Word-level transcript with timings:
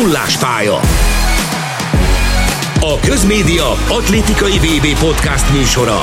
Nullás 0.00 0.38
pálya. 0.38 0.76
A 2.80 2.98
Közmédia 3.06 3.70
atlétikai 3.70 4.58
VB 4.58 4.98
podcast 4.98 5.52
műsora. 5.52 5.98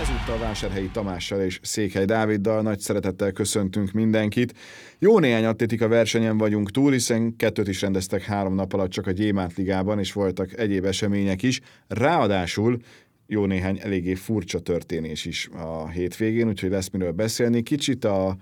Ezúttal 0.00 0.38
Vásárhelyi 0.38 0.88
Tamással 0.92 1.40
és 1.40 1.60
Székely 1.62 2.04
Dáviddal 2.04 2.62
nagy 2.62 2.78
szeretettel 2.78 3.32
köszöntünk 3.32 3.92
mindenkit. 3.92 4.54
Jó 4.98 5.18
néhány 5.18 5.44
atlétika 5.44 5.88
versenyen 5.88 6.38
vagyunk 6.38 6.70
túl, 6.70 6.92
hiszen 6.92 7.36
kettőt 7.36 7.68
is 7.68 7.80
rendeztek 7.80 8.22
három 8.22 8.54
nap 8.54 8.72
alatt 8.72 8.90
csak 8.90 9.06
a 9.06 9.10
Gyémánt 9.10 9.56
Ligában, 9.56 9.98
és 9.98 10.12
voltak 10.12 10.58
egyéb 10.58 10.84
események 10.84 11.42
is. 11.42 11.60
Ráadásul 11.88 12.78
jó 13.26 13.44
néhány 13.44 13.78
eléggé 13.82 14.14
furcsa 14.14 14.58
történés 14.58 15.24
is 15.24 15.48
a 15.52 15.88
hétvégén, 15.88 16.48
úgyhogy 16.48 16.70
lesz 16.70 16.90
miről 16.90 17.12
beszélni. 17.12 17.62
Kicsit 17.62 18.04
a 18.04 18.36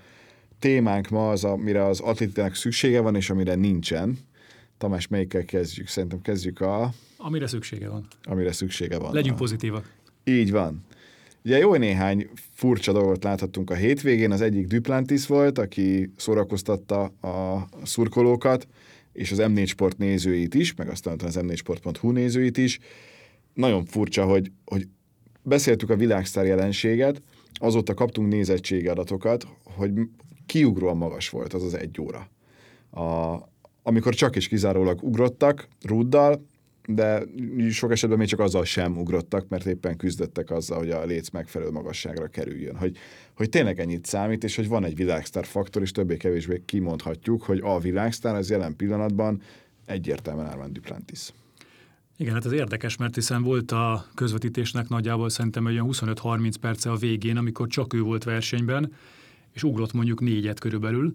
témánk 0.59 1.09
ma 1.09 1.31
az, 1.31 1.45
amire 1.45 1.85
az 1.85 2.01
atlétikának 2.01 2.55
szüksége 2.55 3.01
van, 3.01 3.15
és 3.15 3.31
amire 3.31 3.55
nincsen. 3.55 4.19
Tamás, 4.79 5.09
melyikkel 5.09 5.45
kezdjük? 5.45 5.89
Szerintem 5.89 6.21
kezdjük 6.21 6.61
a... 6.61 6.93
Amire 7.17 7.47
szüksége 7.47 7.89
van. 7.89 8.07
Amire 8.23 8.53
szüksége 8.53 8.99
van. 8.99 9.13
Legyünk 9.13 9.35
a... 9.35 9.39
pozitívak. 9.39 9.93
Így 10.25 10.51
van. 10.51 10.85
Ugye 11.45 11.59
jó 11.59 11.75
néhány 11.75 12.29
furcsa 12.53 12.93
dolgot 12.93 13.25
láthattunk 13.25 13.71
a 13.71 13.75
hétvégén. 13.75 14.31
Az 14.31 14.41
egyik 14.41 14.67
Duplantis 14.67 15.27
volt, 15.27 15.59
aki 15.59 16.13
szórakoztatta 16.17 17.03
a 17.05 17.69
szurkolókat, 17.83 18.67
és 19.13 19.33
az 19.33 19.39
M4 19.41 19.67
Sport 19.67 19.99
nézőit 19.99 20.55
is, 20.55 20.75
meg 20.75 20.89
aztán 20.89 21.21
az 21.25 21.39
m4sport.hu 21.41 22.11
nézőit 22.11 22.57
is. 22.57 22.79
Nagyon 23.55 23.85
furcsa, 23.85 24.25
hogy, 24.25 24.51
hogy 24.65 24.89
beszéltük 25.43 25.91
a 25.91 25.97
világsztár 25.97 26.45
jelenséget, 26.47 27.23
azóta 27.53 27.95
kaptunk 27.95 28.33
nézettségi 28.33 28.89
adatokat, 28.89 29.47
hogy 29.65 29.93
kiugróan 30.49 30.97
magas 30.97 31.29
volt 31.29 31.53
az 31.53 31.63
az 31.63 31.75
egy 31.75 32.01
óra. 32.01 32.29
A, 32.91 33.39
amikor 33.83 34.15
csak 34.15 34.37
és 34.37 34.49
kizárólag 34.49 35.03
ugrottak 35.03 35.69
rúddal, 35.83 36.47
de 36.87 37.23
sok 37.71 37.91
esetben 37.91 38.19
még 38.19 38.29
csak 38.29 38.41
azzal 38.41 38.65
sem 38.65 38.99
ugrottak, 38.99 39.49
mert 39.49 39.67
éppen 39.67 39.97
küzdöttek 39.97 40.51
azzal, 40.51 40.79
hogy 40.79 40.91
a 40.91 41.05
léc 41.05 41.31
megfelelő 41.31 41.71
magasságra 41.71 42.27
kerüljön. 42.27 42.77
Hogy, 42.77 42.97
hogy 43.35 43.49
tényleg 43.49 43.81
ennyit 43.81 44.07
számít, 44.07 44.45
és 44.45 44.57
hogy 44.57 44.69
van 44.69 44.85
egy 44.85 44.97
világsztár 44.97 45.45
faktor, 45.45 45.83
és 45.83 45.91
többé-kevésbé 45.91 46.63
kimondhatjuk, 46.65 47.43
hogy 47.43 47.61
a 47.63 47.79
világsztár 47.79 48.35
az 48.35 48.51
jelen 48.51 48.77
pillanatban 48.77 49.43
egyértelműen 49.87 50.47
Armand 50.47 50.73
Duplantis. 50.73 51.33
Igen, 52.17 52.35
hát 52.35 52.45
ez 52.45 52.53
érdekes, 52.53 52.97
mert 52.97 53.15
hiszen 53.15 53.43
volt 53.43 53.73
a 53.73 54.07
közvetítésnek 54.15 54.89
nagyjából 54.89 55.29
szerintem 55.29 55.65
olyan 55.65 55.89
25-30 55.91 56.55
perce 56.61 56.91
a 56.91 56.97
végén, 56.97 57.37
amikor 57.37 57.67
csak 57.67 57.95
ő 57.95 58.01
volt 58.01 58.25
versenyben, 58.25 58.93
és 59.53 59.63
ugrott 59.63 59.93
mondjuk 59.93 60.21
négyet 60.21 60.61
körülbelül. 60.61 61.15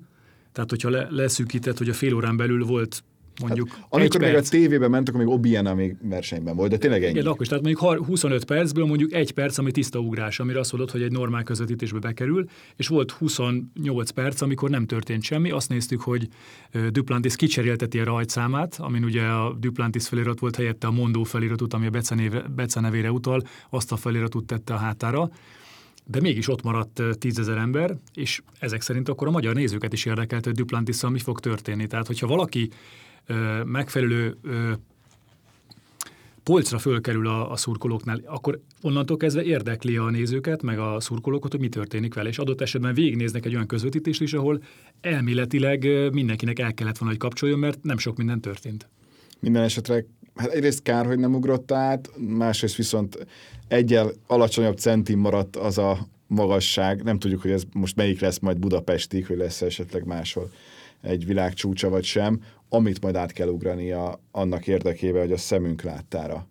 Tehát, 0.51 0.69
hogyha 0.69 0.89
le, 0.89 1.07
leszűkített, 1.09 1.77
hogy 1.77 1.89
a 1.89 1.93
fél 1.93 2.13
órán 2.13 2.37
belül 2.37 2.65
volt 2.65 3.03
mondjuk 3.41 3.69
hát, 3.69 3.85
Amikor 3.89 4.19
még 4.21 4.31
perc. 4.31 4.47
a 4.47 4.49
tévében 4.49 4.89
ment, 4.89 5.09
akkor 5.09 5.21
még 5.21 5.33
Obiena 5.33 5.73
még 5.73 5.95
versenyben 6.01 6.55
volt, 6.55 6.69
de 6.69 6.77
tényleg 6.77 7.03
ennyi. 7.03 7.11
Igen, 7.11 7.25
akkor 7.25 7.41
is, 7.41 7.47
tehát 7.47 7.63
mondjuk 7.63 8.05
25 8.05 8.45
percből 8.45 8.85
mondjuk 8.85 9.13
egy 9.13 9.31
perc, 9.31 9.57
ami 9.57 9.71
tiszta 9.71 9.99
ugrás, 9.99 10.39
amire 10.39 10.59
azt 10.59 10.71
mondod, 10.71 10.91
hogy 10.91 11.01
egy 11.01 11.11
normál 11.11 11.43
közvetítésbe 11.43 11.99
bekerül, 11.99 12.45
és 12.75 12.87
volt 12.87 13.11
28 13.11 14.09
perc, 14.09 14.41
amikor 14.41 14.69
nem 14.69 14.85
történt 14.85 15.23
semmi. 15.23 15.51
Azt 15.51 15.69
néztük, 15.69 16.01
hogy 16.01 16.27
Duplantis 16.89 17.35
kicserélteti 17.35 17.99
a 17.99 18.03
rajtszámát, 18.03 18.75
amin 18.79 19.03
ugye 19.03 19.23
a 19.23 19.55
Duplantis 19.59 20.07
felirat 20.07 20.39
volt 20.39 20.55
helyette 20.55 20.87
a 20.87 20.91
Mondó 20.91 21.23
feliratút, 21.23 21.73
ami 21.73 21.85
a 21.85 21.89
Bece 22.55 22.79
nevére 22.79 23.11
utal, 23.11 23.41
azt 23.69 23.91
a 23.91 23.95
feliratút 23.95 24.45
tette 24.45 24.73
a 24.73 24.77
hátára 24.77 25.29
de 26.05 26.21
mégis 26.21 26.47
ott 26.47 26.63
maradt 26.63 27.01
tízezer 27.19 27.57
ember, 27.57 27.97
és 28.13 28.41
ezek 28.59 28.81
szerint 28.81 29.09
akkor 29.09 29.27
a 29.27 29.31
magyar 29.31 29.53
nézőket 29.53 29.93
is 29.93 30.05
érdekelt, 30.05 30.45
hogy 30.45 30.53
duplantis 30.53 31.01
mi 31.01 31.19
fog 31.19 31.39
történni. 31.39 31.87
Tehát, 31.87 32.07
hogyha 32.07 32.27
valaki 32.27 32.69
ö, 33.25 33.63
megfelelő 33.63 34.37
ö, 34.41 34.71
polcra 36.43 36.77
fölkerül 36.77 37.27
a, 37.27 37.51
a 37.51 37.55
szurkolóknál, 37.55 38.21
akkor 38.25 38.59
onnantól 38.81 39.17
kezdve 39.17 39.43
érdekli 39.43 39.97
a 39.97 40.09
nézőket, 40.09 40.61
meg 40.61 40.79
a 40.79 40.99
szurkolókat, 40.99 41.51
hogy 41.51 41.59
mi 41.59 41.69
történik 41.69 42.13
vele, 42.13 42.29
és 42.29 42.37
adott 42.37 42.61
esetben 42.61 42.93
végignéznek 42.93 43.45
egy 43.45 43.53
olyan 43.53 43.67
közvetítést 43.67 44.21
is, 44.21 44.33
ahol 44.33 44.63
elméletileg 45.01 45.87
mindenkinek 46.11 46.59
el 46.59 46.73
kellett 46.73 46.97
volna, 46.97 47.13
hogy 47.13 47.23
kapcsoljon, 47.23 47.59
mert 47.59 47.83
nem 47.83 47.97
sok 47.97 48.17
minden 48.17 48.41
történt. 48.41 48.89
Minden 49.39 49.63
esetre 49.63 50.05
hát 50.35 50.49
egyrészt 50.49 50.81
kár, 50.81 51.05
hogy 51.05 51.19
nem 51.19 51.35
ugrott 51.35 51.71
át, 51.71 52.09
másrészt 52.17 52.75
viszont 52.75 53.27
egyel 53.67 54.11
alacsonyabb 54.27 54.77
centim 54.77 55.19
maradt 55.19 55.55
az 55.55 55.77
a 55.77 56.07
magasság. 56.27 57.03
Nem 57.03 57.19
tudjuk, 57.19 57.41
hogy 57.41 57.51
ez 57.51 57.63
most 57.73 57.95
melyik 57.95 58.19
lesz 58.19 58.39
majd 58.39 58.59
Budapestig, 58.59 59.27
hogy 59.27 59.37
lesz 59.37 59.61
esetleg 59.61 60.05
máshol 60.05 60.51
egy 61.01 61.25
világcsúcsa 61.25 61.89
vagy 61.89 62.03
sem, 62.03 62.41
amit 62.69 63.01
majd 63.01 63.15
át 63.15 63.31
kell 63.31 63.47
ugrania 63.47 64.19
annak 64.31 64.67
érdekében, 64.67 65.21
hogy 65.21 65.31
a 65.31 65.37
szemünk 65.37 65.81
láttára 65.81 66.47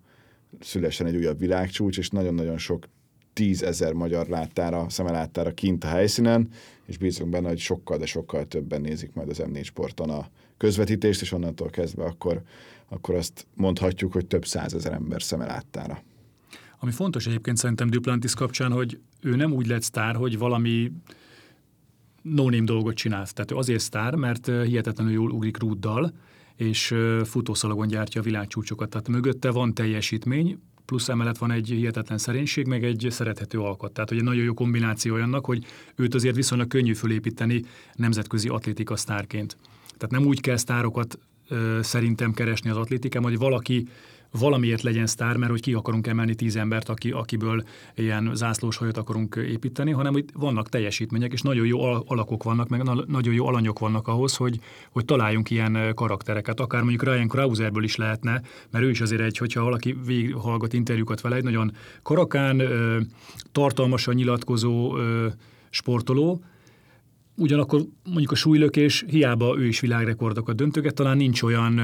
szülessen 0.61 1.07
egy 1.07 1.17
újabb 1.17 1.39
világcsúcs, 1.39 1.99
és 1.99 2.09
nagyon-nagyon 2.09 2.59
sok 2.59 2.89
tízezer 3.33 3.93
magyar 3.93 4.27
láttára, 4.27 4.89
szemeláttára 4.89 5.55
kint 5.55 5.85
a 5.85 5.89
helyszínen, 5.89 6.49
és 6.87 6.99
bízunk 6.99 7.31
benne, 7.31 7.49
hogy 7.49 7.59
sokkal, 7.59 7.99
de 7.99 8.07
sokkal 8.07 8.47
többen 8.47 8.81
nézik 8.81 9.13
majd 9.15 9.29
az 9.29 9.43
M4 9.45 9.65
sporton 9.65 10.11
a 10.11 10.29
közvetítést, 10.57 11.21
és 11.21 11.33
onnantól 11.33 11.71
kezdve 11.71 12.05
akkor, 12.05 12.43
akkor 12.89 13.15
azt 13.15 13.47
mondhatjuk, 13.55 14.13
hogy 14.13 14.27
több 14.27 14.45
százezer 14.47 14.93
ember 14.93 15.23
szemeláttára. 15.23 16.03
Ami 16.79 16.93
fontos 16.93 17.27
egyébként 17.27 17.57
szerintem 17.57 17.91
Duplantis 17.91 18.35
kapcsán, 18.35 18.73
hogy 18.73 18.99
ő 19.21 19.37
nem 19.37 19.53
úgy 19.53 19.67
lett 19.67 19.83
sztár, 19.83 20.17
hogy 20.17 20.39
valami 20.39 20.93
no 22.23 22.51
dolgot 22.51 22.95
csinált. 22.95 23.35
Tehát 23.35 23.51
ő 23.51 23.57
azért 23.57 23.81
sztár, 23.81 24.15
mert 24.15 24.47
hihetetlenül 24.47 25.13
jól 25.13 25.31
ugrik 25.31 25.59
rúddal, 25.59 26.13
és 26.57 26.95
futószalagon 27.25 27.87
gyártja 27.87 28.21
a 28.21 28.25
világcsúcsokat. 28.25 28.91
Tehát 28.91 29.09
mögötte 29.09 29.51
van 29.51 29.75
teljesítmény, 29.75 30.59
plusz 30.85 31.09
emellett 31.09 31.39
van 31.39 31.51
egy 31.51 31.69
hihetetlen 31.69 32.19
szerénység, 32.19 32.67
meg 32.67 32.85
egy 32.85 33.07
szerethető 33.11 33.59
alkat. 33.59 33.93
Tehát, 33.93 34.09
hogy 34.09 34.19
egy 34.19 34.25
nagyon 34.25 34.45
jó 34.45 34.55
kombináció 34.55 35.15
annak, 35.15 35.45
hogy 35.45 35.65
őt 35.97 36.15
azért 36.15 36.37
viszonylag 36.37 36.69
könnyű 36.69 36.95
fölépíteni 36.95 37.63
nemzetközi 37.95 38.49
atlétika 38.49 38.97
sztárként. 38.97 39.57
Tehát 39.97 40.11
nem 40.11 40.27
úgy 40.27 40.41
kell 40.41 40.57
sztárokat 40.57 41.19
ö, 41.49 41.79
szerintem 41.83 42.33
keresni 42.33 42.71
az 42.71 42.77
atlétikában, 42.77 43.31
hogy 43.31 43.39
valaki 43.39 43.89
valamiért 44.39 44.83
legyen 44.83 45.07
sztár, 45.07 45.37
mert 45.37 45.51
hogy 45.51 45.61
ki 45.61 45.73
akarunk 45.73 46.07
emelni 46.07 46.35
tíz 46.35 46.57
embert, 46.57 46.89
aki, 46.89 47.11
akiből 47.11 47.65
ilyen 47.95 48.31
zászlós 48.35 48.77
hajat 48.77 48.97
akarunk 48.97 49.35
építeni, 49.49 49.91
hanem 49.91 50.13
hogy 50.13 50.25
vannak 50.35 50.69
teljesítmények, 50.69 51.33
és 51.33 51.43
nagyon 51.43 51.67
jó 51.67 51.83
alakok 52.07 52.43
vannak, 52.43 52.69
meg 52.69 52.83
nagyon 53.07 53.35
jó 53.35 53.47
alanyok 53.47 53.79
vannak 53.79 54.09
ahhoz, 54.09 54.37
hogy, 54.37 54.61
hogy 54.91 55.05
találjunk 55.05 55.51
ilyen 55.51 55.95
karaktereket. 55.95 56.61
Akár 56.61 56.81
mondjuk 56.81 57.03
Ryan 57.03 57.29
Krauserből 57.29 57.85
is 57.85 57.97
lehetne, 57.97 58.43
mert 58.71 58.85
ő 58.85 58.91
is 58.91 59.01
azért 59.01 59.23
egy, 59.23 59.37
hogyha 59.37 59.63
valaki 59.63 59.97
végighallgat 60.07 60.73
interjúkat 60.73 61.21
vele, 61.21 61.37
egy 61.37 61.45
nagyon 61.45 61.73
karakán, 62.03 62.63
tartalmasan 63.53 64.15
nyilatkozó 64.15 64.97
sportoló, 65.71 66.43
ugyanakkor 67.37 67.81
mondjuk 68.05 68.31
a 68.31 68.35
súlylökés, 68.35 69.05
hiába 69.09 69.59
ő 69.59 69.67
is 69.67 69.81
világrekordokat 69.81 70.57
döntöget, 70.57 70.95
talán 70.95 71.17
nincs 71.17 71.43
olyan 71.43 71.81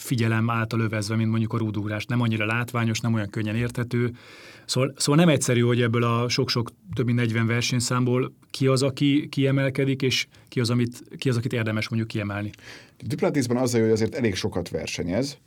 figyelem 0.00 0.50
által 0.50 0.80
övezve, 0.80 1.16
mint 1.16 1.30
mondjuk 1.30 1.52
a 1.52 1.58
rúdugrás. 1.58 2.04
Nem 2.04 2.20
annyira 2.20 2.46
látványos, 2.46 3.00
nem 3.00 3.14
olyan 3.14 3.30
könnyen 3.30 3.56
érthető. 3.56 4.12
Szóval, 4.66 4.94
szóval 4.96 5.24
nem 5.24 5.34
egyszerű, 5.34 5.60
hogy 5.60 5.82
ebből 5.82 6.02
a 6.02 6.28
sok-sok 6.28 6.70
több 6.94 7.06
mint 7.06 7.18
40 7.18 7.46
versenyszámból 7.46 8.32
ki 8.50 8.66
az, 8.66 8.82
aki 8.82 9.28
kiemelkedik, 9.28 10.02
és 10.02 10.26
ki 10.48 10.60
az, 10.60 10.70
amit, 10.70 11.02
ki 11.18 11.28
az 11.28 11.36
akit 11.36 11.52
érdemes 11.52 11.88
mondjuk 11.88 12.10
kiemelni. 12.10 12.50
Duplantisban 12.98 13.56
az, 13.56 13.72
hogy 13.72 13.80
azért 13.90 14.14
elég 14.14 14.34
sokat 14.34 14.68
versenyez, 14.68 15.38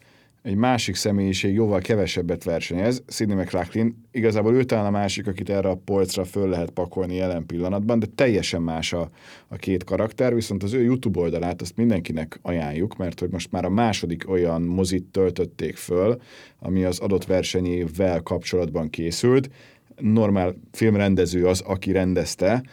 egy 0.44 0.56
másik 0.56 0.96
személyiség 0.96 1.54
jóval 1.54 1.80
kevesebbet 1.80 2.44
versenyez, 2.44 3.04
Sidney 3.08 3.36
McLaughlin. 3.36 4.06
Igazából 4.12 4.56
ő 4.56 4.64
talán 4.64 4.86
a 4.86 4.90
másik, 4.90 5.28
akit 5.28 5.50
erre 5.50 5.70
a 5.70 5.82
polcra 5.86 6.26
föl 6.26 6.50
lehet 6.50 6.70
pakolni 6.70 7.16
jelen 7.16 7.46
pillanatban, 7.46 8.00
de 8.00 8.06
teljesen 8.16 8.62
más 8.62 8.94
a, 8.94 9.10
a 9.48 9.56
két 9.56 9.84
karakter, 9.84 10.34
viszont 10.34 10.64
az 10.64 10.74
ő 10.74 10.82
YouTube 10.82 11.20
oldalát 11.20 11.62
azt 11.62 11.78
mindenkinek 11.78 12.40
ajánljuk, 12.42 12.98
mert 12.98 13.20
hogy 13.20 13.30
most 13.30 13.52
már 13.52 13.66
a 13.66 13.70
második 13.70 14.30
olyan 14.30 14.62
mozit 14.62 15.04
töltötték 15.04 15.76
föl, 15.76 16.22
ami 16.60 16.84
az 16.84 17.00
adott 17.00 17.26
versenyével 17.26 18.22
kapcsolatban 18.22 18.90
készült. 18.90 19.50
Normál 19.98 20.56
filmrendező 20.72 21.46
az, 21.48 21.62
aki 21.62 21.92
rendezte, 21.92 22.64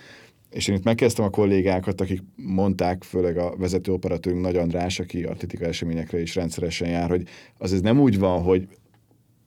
és 0.50 0.68
én 0.68 0.76
itt 0.76 0.84
megkezdtem 0.84 1.24
a 1.24 1.30
kollégákat, 1.30 2.00
akik 2.00 2.22
mondták, 2.36 3.02
főleg 3.02 3.38
a 3.38 3.54
vezető 3.56 3.92
operatőrünk 3.92 4.42
Nagy 4.42 4.56
András, 4.56 4.98
aki 4.98 5.22
atletika 5.22 5.64
eseményekre 5.64 6.20
is 6.20 6.34
rendszeresen 6.34 6.88
jár, 6.88 7.08
hogy 7.08 7.22
az 7.58 7.72
ez 7.72 7.80
nem 7.80 8.00
úgy 8.00 8.18
van, 8.18 8.42
hogy 8.42 8.68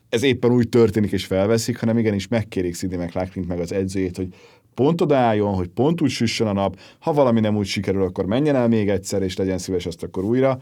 ez 0.09 0.23
éppen 0.23 0.51
úgy 0.51 0.69
történik 0.69 1.11
és 1.11 1.25
felveszik, 1.25 1.79
hanem 1.79 1.97
igenis 1.97 2.27
megkérik 2.27 2.75
Sidney 2.75 3.05
McLaughlin 3.05 3.45
meg 3.47 3.59
az 3.59 3.71
edzőjét, 3.71 4.17
hogy 4.17 4.27
pont 4.73 5.01
odaálljon, 5.01 5.53
hogy 5.53 5.67
pont 5.67 6.01
úgy 6.01 6.09
süssön 6.09 6.47
a 6.47 6.53
nap, 6.53 6.79
ha 6.99 7.13
valami 7.13 7.39
nem 7.39 7.57
úgy 7.57 7.65
sikerül, 7.65 8.03
akkor 8.03 8.25
menjen 8.25 8.55
el 8.55 8.67
még 8.67 8.89
egyszer, 8.89 9.21
és 9.21 9.37
legyen 9.37 9.57
szíves 9.57 9.85
azt 9.85 10.03
akkor 10.03 10.23
újra. 10.23 10.59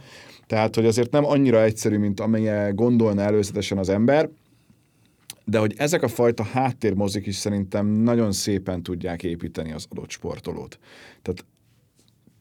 Tehát, 0.47 0.75
hogy 0.75 0.85
azért 0.85 1.11
nem 1.11 1.25
annyira 1.25 1.63
egyszerű, 1.63 1.97
mint 1.97 2.19
amilyen 2.19 2.75
gondolna 2.75 3.21
előzetesen 3.21 3.77
az 3.77 3.89
ember, 3.89 4.29
de 5.51 5.57
hogy 5.59 5.74
ezek 5.77 6.03
a 6.03 6.07
fajta 6.07 6.44
háttérmozik 6.44 7.25
is 7.25 7.36
szerintem 7.36 7.88
nagyon 7.88 8.31
szépen 8.31 8.83
tudják 8.83 9.24
építeni 9.24 9.71
az 9.71 9.86
adott 9.89 10.09
sportolót. 10.09 10.80
Tehát 11.21 11.45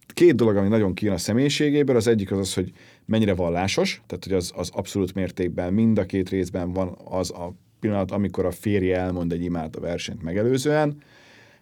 két 0.07 0.35
dolog, 0.35 0.57
ami 0.57 0.69
nagyon 0.69 0.95
kijön 0.95 1.15
a 1.15 1.19
személyiségéből, 1.19 1.97
az 1.97 2.07
egyik 2.07 2.33
az 2.33 2.39
az, 2.39 2.55
hogy 2.55 2.73
mennyire 3.05 3.35
vallásos, 3.35 4.03
tehát 4.07 4.25
hogy 4.25 4.33
az, 4.33 4.53
az 4.55 4.71
abszolút 4.73 5.15
mértékben 5.15 5.73
mind 5.73 5.99
a 5.99 6.07
két 6.07 6.29
részben 6.29 6.73
van 6.73 6.99
az 7.05 7.31
a 7.31 7.55
pillanat, 7.81 8.11
amikor 8.11 8.45
a 8.45 8.51
férje 8.51 8.99
elmond 8.99 9.33
egy 9.33 9.45
imát 9.45 9.77
a 9.77 9.81
versenyt 9.81 10.23
megelőzően, 10.23 11.03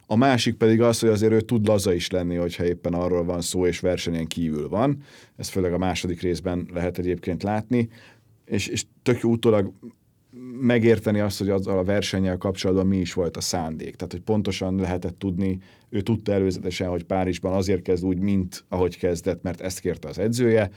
a 0.07 0.17
másik 0.17 0.55
pedig 0.55 0.81
az, 0.81 0.99
hogy 0.99 1.09
azért 1.09 1.33
ő 1.33 1.41
tud 1.41 1.67
laza 1.67 1.93
is 1.93 2.11
lenni, 2.11 2.37
hogyha 2.37 2.65
éppen 2.65 2.95
arról 2.95 3.25
van 3.25 3.41
szó, 3.41 3.67
és 3.67 3.81
versenyen 3.81 4.27
kívül 4.27 4.69
van. 4.69 5.03
Ez 5.37 5.49
főleg 5.49 5.73
a 5.73 5.79
második 5.79 6.21
részben 6.21 6.69
lehet 6.73 6.99
egyébként 6.99 7.43
látni, 7.43 7.89
és, 8.45 8.67
és 8.67 8.85
tök 9.03 9.21
jó 9.21 9.31
utólag 9.31 9.73
megérteni 10.61 11.21
azt, 11.21 11.39
hogy 11.39 11.49
azzal 11.49 11.79
a 11.79 11.85
versennyel 11.85 12.37
kapcsolatban 12.37 12.87
mi 12.87 12.97
is 12.97 13.13
volt 13.13 13.37
a 13.37 13.41
szándék. 13.41 13.97
Tehát, 13.97 14.13
hogy 14.13 14.23
pontosan 14.23 14.77
lehetett 14.77 15.19
tudni, 15.19 15.59
ő 15.89 16.01
tudta 16.01 16.33
előzetesen, 16.33 16.89
hogy 16.89 17.05
Párizsban 17.05 17.53
azért 17.53 17.83
kezd 17.83 18.05
úgy, 18.05 18.19
mint 18.19 18.65
ahogy 18.69 18.99
kezdett, 18.99 19.43
mert 19.43 19.61
ezt 19.61 19.81
kérte 19.81 20.09
az 20.09 20.19
edzője. 20.19 20.71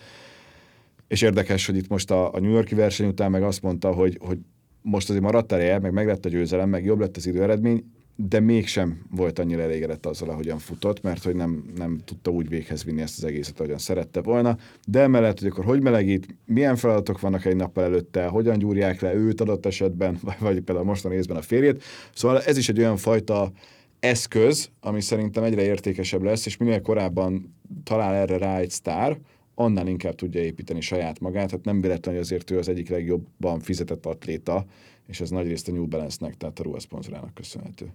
És 1.07 1.21
érdekes, 1.21 1.65
hogy 1.65 1.75
itt 1.77 1.87
most 1.87 2.11
a, 2.11 2.33
a 2.33 2.39
New 2.39 2.51
Yorki 2.51 2.75
verseny 2.75 3.07
után 3.07 3.31
meg 3.31 3.43
azt 3.43 3.61
mondta, 3.61 3.91
hogy, 3.91 4.17
hogy 4.21 4.37
most 4.81 5.09
azért 5.09 5.23
maradt 5.23 5.51
ereje, 5.51 5.79
meg 5.79 5.93
meg 5.93 6.07
lett 6.07 6.25
a 6.25 6.29
győzelem, 6.29 6.69
meg 6.69 6.85
jobb 6.85 6.99
lett 6.99 7.17
az 7.17 7.27
időeredmény, 7.27 7.83
de 8.15 8.39
mégsem 8.39 9.01
volt 9.11 9.39
annyira 9.39 9.61
elégedett 9.61 10.05
azzal, 10.05 10.29
ahogyan 10.29 10.57
futott, 10.57 11.01
mert 11.01 11.23
hogy 11.23 11.35
nem, 11.35 11.63
nem 11.75 11.99
tudta 12.05 12.31
úgy 12.31 12.49
véghez 12.49 12.83
vinni 12.83 13.01
ezt 13.01 13.17
az 13.17 13.23
egészet, 13.23 13.59
ahogyan 13.59 13.77
szerette 13.77 14.21
volna. 14.21 14.57
De 14.87 14.99
emellett, 14.99 15.39
hogy 15.39 15.47
akkor 15.47 15.65
hogy 15.65 15.81
melegít, 15.81 16.35
milyen 16.45 16.75
feladatok 16.75 17.19
vannak 17.19 17.45
egy 17.45 17.55
nappal 17.55 17.83
előtte, 17.83 18.25
hogyan 18.25 18.57
gyúrják 18.57 19.01
le 19.01 19.13
őt 19.13 19.41
adott 19.41 19.65
esetben, 19.65 20.17
vagy, 20.21 20.35
vagy 20.47 20.61
például 20.61 20.87
mostani 20.87 21.15
részben 21.15 21.37
a 21.37 21.41
férjét. 21.41 21.83
Szóval 22.13 22.41
ez 22.41 22.57
is 22.57 22.69
egy 22.69 22.79
olyan 22.79 22.97
fajta 22.97 23.51
eszköz, 23.99 24.69
ami 24.79 25.01
szerintem 25.01 25.43
egyre 25.43 25.61
értékesebb 25.61 26.23
lesz, 26.23 26.45
és 26.45 26.57
minél 26.57 26.81
korábban 26.81 27.55
talál 27.83 28.13
erre 28.13 28.37
rá 28.37 28.57
egy 28.57 28.69
sztár, 28.69 29.17
annál 29.63 29.87
inkább 29.87 30.15
tudja 30.15 30.41
építeni 30.41 30.81
saját 30.81 31.19
magát. 31.19 31.51
Hát 31.51 31.65
nem 31.65 31.81
véletlen, 31.81 32.13
hogy 32.13 32.23
azért 32.23 32.51
ő 32.51 32.57
az 32.57 32.69
egyik 32.69 32.89
legjobban 32.89 33.59
fizetett 33.59 34.05
atléta, 34.05 34.65
és 35.07 35.21
ez 35.21 35.29
nagyrészt 35.29 35.67
a 35.67 35.71
New 35.71 35.85
Balance-nek, 35.85 36.37
tehát 36.37 36.59
a 36.59 36.63
ruhaszponzorának 36.63 37.33
köszönhető. 37.33 37.93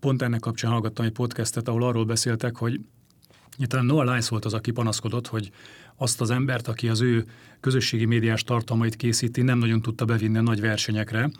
Pont 0.00 0.22
ennek 0.22 0.40
kapcsán 0.40 0.70
hallgattam 0.70 1.04
egy 1.04 1.12
podcastet, 1.12 1.68
ahol 1.68 1.82
arról 1.82 2.04
beszéltek, 2.04 2.56
hogy 2.56 2.80
talán 3.66 3.86
Noah 3.86 4.04
Lyles 4.04 4.28
volt 4.28 4.44
az, 4.44 4.54
aki 4.54 4.70
panaszkodott, 4.70 5.26
hogy 5.26 5.50
azt 5.96 6.20
az 6.20 6.30
embert, 6.30 6.68
aki 6.68 6.88
az 6.88 7.00
ő 7.00 7.24
közösségi 7.60 8.04
médiás 8.04 8.42
tartalmait 8.42 8.96
készíti, 8.96 9.42
nem 9.42 9.58
nagyon 9.58 9.82
tudta 9.82 10.04
bevinni 10.04 10.38
a 10.38 10.42
nagy 10.42 10.60
versenyekre, 10.60 11.30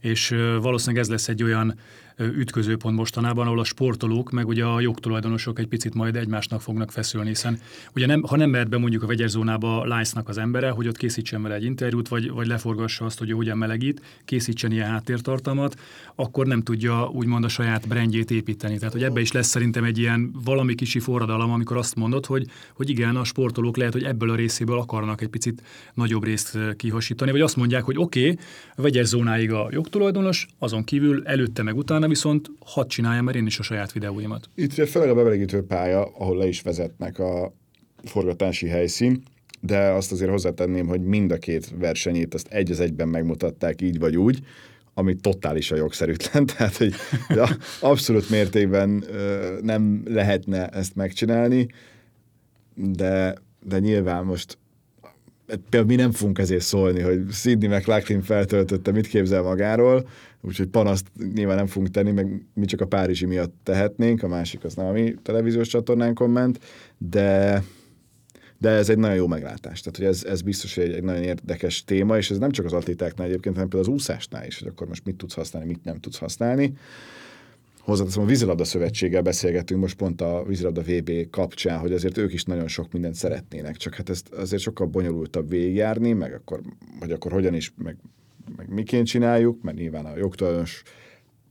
és 0.00 0.28
valószínűleg 0.60 1.02
ez 1.02 1.08
lesz 1.10 1.28
egy 1.28 1.42
olyan 1.42 1.78
ütközőpont 2.18 2.96
mostanában, 2.96 3.46
ahol 3.46 3.58
a 3.58 3.64
sportolók, 3.64 4.30
meg 4.30 4.48
ugye 4.48 4.64
a 4.64 4.80
jogtulajdonosok 4.80 5.58
egy 5.58 5.66
picit 5.66 5.94
majd 5.94 6.16
egymásnak 6.16 6.60
fognak 6.60 6.90
feszülni, 6.90 7.28
hiszen 7.28 7.58
ugye 7.94 8.06
nem, 8.06 8.22
ha 8.22 8.36
nem 8.36 8.50
mehet 8.50 8.68
be 8.68 8.78
mondjuk 8.78 9.02
a 9.02 9.06
vegyes 9.06 9.30
zónába 9.30 9.84
Lice-nak 9.84 10.28
az 10.28 10.38
embere, 10.38 10.70
hogy 10.70 10.88
ott 10.88 10.96
készítsen 10.96 11.42
vele 11.42 11.54
egy 11.54 11.64
interjút, 11.64 12.08
vagy, 12.08 12.30
vagy 12.30 12.46
leforgassa 12.46 13.04
azt, 13.04 13.18
hogy 13.18 13.32
hogyan 13.32 13.58
melegít, 13.58 14.02
készítsen 14.24 14.72
ilyen 14.72 14.88
háttértartalmat, 14.88 15.80
akkor 16.14 16.46
nem 16.46 16.62
tudja 16.62 17.08
úgymond 17.08 17.44
a 17.44 17.48
saját 17.48 17.88
brandjét 17.88 18.30
építeni. 18.30 18.78
Tehát, 18.78 18.92
hogy 18.92 19.02
ebbe 19.02 19.20
is 19.20 19.32
lesz 19.32 19.48
szerintem 19.48 19.84
egy 19.84 19.98
ilyen 19.98 20.30
valami 20.44 20.74
kisi 20.74 20.98
forradalom, 20.98 21.50
amikor 21.50 21.76
azt 21.76 21.94
mondod, 21.94 22.26
hogy, 22.26 22.46
hogy 22.74 22.90
igen, 22.90 23.16
a 23.16 23.24
sportolók 23.24 23.76
lehet, 23.76 23.92
hogy 23.92 24.04
ebből 24.04 24.30
a 24.30 24.34
részéből 24.34 24.78
akarnak 24.78 25.20
egy 25.20 25.28
picit 25.28 25.62
nagyobb 25.94 26.24
részt 26.24 26.58
kihasítani, 26.76 27.30
vagy 27.30 27.40
azt 27.40 27.56
mondják, 27.56 27.84
hogy 27.84 27.96
oké, 27.98 28.20
okay, 28.20 28.38
vegyes 28.76 29.06
zónáig 29.06 29.52
a 29.52 29.68
jogtulajdonos, 29.70 30.46
azon 30.58 30.84
kívül 30.84 31.22
előtte 31.26 31.62
meg 31.62 31.76
utána 31.76 32.06
viszont 32.08 32.50
hadd 32.64 32.88
csináljam, 32.88 33.24
mert 33.24 33.36
én 33.36 33.46
is 33.46 33.58
a 33.58 33.62
saját 33.62 33.92
videóimat. 33.92 34.50
Itt 34.54 34.72
főleg 34.72 35.08
a 35.08 35.14
bemelegítő 35.14 35.62
pálya, 35.62 36.04
ahol 36.04 36.36
le 36.36 36.46
is 36.46 36.62
vezetnek 36.62 37.18
a 37.18 37.52
forgatási 38.04 38.66
helyszín, 38.68 39.22
de 39.60 39.78
azt 39.78 40.12
azért 40.12 40.30
hozzátenném, 40.30 40.86
hogy 40.86 41.02
mind 41.02 41.30
a 41.30 41.36
két 41.36 41.72
versenyét 41.78 42.34
azt 42.34 42.46
egy 42.46 42.70
az 42.70 42.80
egyben 42.80 43.08
megmutatták 43.08 43.80
így 43.80 43.98
vagy 43.98 44.16
úgy, 44.16 44.40
ami 44.94 45.14
totálisan 45.14 45.78
jogszerűtlen, 45.78 46.46
tehát 46.56 46.76
hogy 46.76 46.94
abszolút 47.80 48.30
mértékben 48.30 49.04
nem 49.62 50.02
lehetne 50.04 50.68
ezt 50.68 50.94
megcsinálni, 50.94 51.68
de, 52.74 53.34
de 53.66 53.78
nyilván 53.78 54.24
most 54.24 54.58
például 55.48 55.84
mi 55.84 55.94
nem 55.94 56.12
fogunk 56.12 56.38
ezért 56.38 56.64
szólni, 56.64 57.00
hogy 57.00 57.20
Sidney 57.30 57.76
McLaughlin 57.76 58.22
feltöltötte, 58.22 58.92
mit 58.92 59.06
képzel 59.06 59.42
magáról, 59.42 60.08
úgyhogy 60.40 60.66
panaszt 60.66 61.06
nyilván 61.34 61.56
nem 61.56 61.66
fogunk 61.66 61.90
tenni, 61.90 62.10
meg 62.10 62.46
mi 62.54 62.64
csak 62.64 62.80
a 62.80 62.86
Párizsi 62.86 63.26
miatt 63.26 63.54
tehetnénk, 63.62 64.22
a 64.22 64.28
másik 64.28 64.64
az 64.64 64.74
nem 64.74 64.86
a 64.86 64.92
mi 64.92 65.14
televíziós 65.22 65.68
csatornánkon 65.68 66.30
ment, 66.30 66.58
de, 66.98 67.62
de 68.58 68.70
ez 68.70 68.88
egy 68.88 68.98
nagyon 68.98 69.16
jó 69.16 69.26
meglátás. 69.26 69.80
Tehát, 69.80 69.98
hogy 69.98 70.06
ez, 70.06 70.24
ez 70.24 70.42
biztos, 70.42 70.76
egy, 70.76 70.92
egy 70.92 71.02
nagyon 71.02 71.22
érdekes 71.22 71.84
téma, 71.84 72.16
és 72.16 72.30
ez 72.30 72.38
nem 72.38 72.50
csak 72.50 72.64
az 72.64 72.72
atlétáknál 72.72 73.26
egyébként, 73.26 73.54
hanem 73.54 73.70
például 73.70 73.92
az 73.92 74.00
úszásnál 74.00 74.46
is, 74.46 74.58
hogy 74.58 74.68
akkor 74.68 74.88
most 74.88 75.04
mit 75.04 75.16
tudsz 75.16 75.34
használni, 75.34 75.68
mit 75.68 75.84
nem 75.84 76.00
tudsz 76.00 76.18
használni. 76.18 76.72
Hozzáteszem, 77.88 78.22
a 78.22 78.26
vízilabda 78.26 78.64
szövetséggel 78.64 79.22
beszélgetünk 79.22 79.80
most 79.80 79.96
pont 79.96 80.20
a 80.20 80.44
vízilabda 80.46 80.82
VB 80.82 81.30
kapcsán, 81.30 81.78
hogy 81.78 81.92
azért 81.92 82.18
ők 82.18 82.32
is 82.32 82.44
nagyon 82.44 82.68
sok 82.68 82.92
mindent 82.92 83.14
szeretnének, 83.14 83.76
csak 83.76 83.94
hát 83.94 84.08
ezt 84.08 84.28
azért 84.28 84.62
sokkal 84.62 84.86
bonyolultabb 84.86 85.48
végigjárni, 85.48 86.12
meg 86.12 86.32
akkor, 86.32 86.60
vagy 87.00 87.12
akkor 87.12 87.32
hogyan 87.32 87.54
is, 87.54 87.72
meg, 87.76 87.96
meg 88.56 88.68
miként 88.68 89.06
csináljuk, 89.06 89.62
mert 89.62 89.76
nyilván 89.76 90.04
a 90.04 90.16
jogtulajdonos 90.16 90.82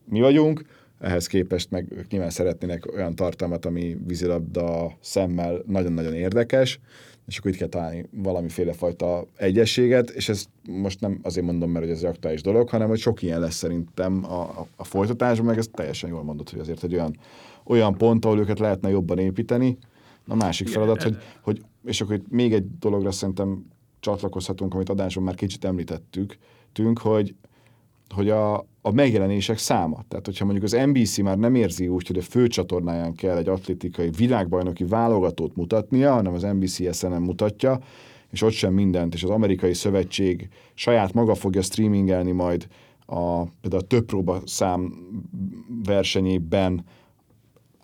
mi 0.06 0.20
vagyunk, 0.20 0.62
ehhez 1.00 1.28
képest 1.28 1.72
meg 1.72 1.92
ők 1.92 2.08
nyilván 2.08 2.30
szeretnének 2.30 2.94
olyan 2.94 3.16
tartalmat, 3.16 3.66
ami 3.66 3.98
vízilabda 4.08 4.98
szemmel 5.02 5.64
nagyon-nagyon 5.66 6.14
érdekes, 6.14 6.80
és 7.28 7.38
akkor 7.38 7.52
itt 7.52 7.58
kell 7.58 7.68
találni 7.68 8.06
valamiféle 8.12 8.74
fajta 8.74 9.26
egyességet, 9.36 10.10
és 10.10 10.30
ez 10.30 10.46
most 10.68 11.00
nem 11.00 11.20
azért 11.24 11.46
mondom, 11.46 11.72
mert 11.72 11.86
hogy 11.86 11.94
ez 11.94 12.04
egy 12.04 12.10
aktuális 12.10 12.42
dolog, 12.42 12.70
hanem 12.70 12.88
hogy 12.88 13.00
sok 13.00 13.22
ilyen 13.22 13.40
lesz 13.40 13.56
szerintem 13.56 14.26
a, 14.26 14.42
a, 14.42 14.68
a 14.76 14.84
folytatásban, 14.84 15.46
meg 15.46 15.58
ez 15.58 15.68
teljesen 15.72 16.10
jól 16.10 16.24
mondott, 16.24 16.50
hogy 16.50 16.60
azért 16.60 16.84
egy 16.84 16.94
olyan, 16.94 17.18
olyan 17.64 17.98
pont, 17.98 18.26
ahol 18.26 18.40
őket 18.40 18.60
lehetne 18.60 18.90
jobban 18.90 19.18
építeni. 19.18 19.78
A 20.28 20.36
másik 20.36 20.68
feladat, 20.68 21.04
hogy, 21.04 21.18
hogy 21.42 21.62
és 21.86 22.02
akkor 22.02 22.16
itt 22.16 22.30
még 22.30 22.54
egy 22.54 22.78
dologra 22.80 23.12
szerintem 23.12 23.66
csatlakozhatunk, 24.00 24.74
amit 24.74 24.90
adáson 24.90 25.24
már 25.24 25.36
kicsit 25.36 25.66
említettük, 25.66 26.38
tünk, 26.74 27.00
hogy, 27.00 27.36
hogy 28.10 28.30
a, 28.30 28.66
a 28.88 28.92
megjelenések 28.92 29.58
száma. 29.58 30.04
Tehát, 30.08 30.26
hogyha 30.26 30.46
mondjuk 30.46 30.66
az 30.66 30.78
NBC 30.86 31.18
már 31.18 31.38
nem 31.38 31.56
érzi 31.56 31.88
úgy, 31.88 32.08
hogy 32.08 32.18
a 32.18 32.22
főcsatornáján 32.22 33.14
kell 33.14 33.38
egy 33.38 33.48
atlétikai 33.48 34.10
világbajnoki 34.10 34.84
válogatót 34.84 35.56
mutatnia, 35.56 36.14
hanem 36.14 36.34
az 36.34 36.42
NBC 36.42 37.02
nem 37.02 37.24
mutatja, 37.24 37.80
és 38.32 38.42
ott 38.42 38.52
sem 38.52 38.74
mindent, 38.74 39.14
és 39.14 39.24
az 39.24 39.30
amerikai 39.30 39.74
szövetség 39.74 40.50
saját 40.74 41.14
maga 41.14 41.36
fogja 41.36 41.62
streamingelni 41.62 42.32
majd 42.32 42.68
a, 43.06 43.44
például 43.44 43.82
a 43.82 43.88
több 43.88 44.06
próba 44.06 44.42
szám 44.46 44.94
versenyében 45.84 46.86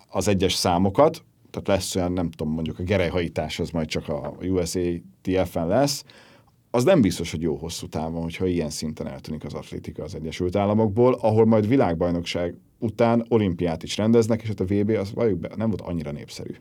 az 0.10 0.28
egyes 0.28 0.54
számokat, 0.54 1.24
tehát 1.50 1.68
lesz 1.68 1.96
olyan, 1.96 2.12
nem 2.12 2.32
tudom, 2.32 2.54
mondjuk 2.54 2.80
a 2.80 2.84
gerejhajítás 2.84 3.60
az 3.60 3.70
majd 3.70 3.88
csak 3.88 4.10
a 4.10 4.34
USA 4.42 4.80
TF-en 5.22 5.68
lesz, 5.68 6.04
az 6.76 6.84
nem 6.84 7.02
biztos, 7.02 7.32
hogy 7.32 7.42
jó 7.42 7.56
hosszú 7.56 7.88
távon, 7.88 8.22
hogyha 8.22 8.46
ilyen 8.46 8.70
szinten 8.70 9.08
eltűnik 9.08 9.44
az 9.44 9.54
atlétika 9.54 10.04
az 10.04 10.16
Egyesült 10.16 10.56
Államokból, 10.56 11.14
ahol 11.22 11.46
majd 11.46 11.68
világbajnokság 11.68 12.56
után 12.80 13.26
olimpiát 13.28 13.84
is 13.84 13.98
rendeznek, 13.98 14.42
és 14.42 14.48
hát 14.48 14.60
a 14.60 14.66
VB 14.66 14.90
az 14.90 15.14
valljuk 15.14 15.40
be, 15.40 15.50
nem 15.56 15.68
volt 15.68 15.82
annyira 15.82 16.12
népszerű. 16.12 16.54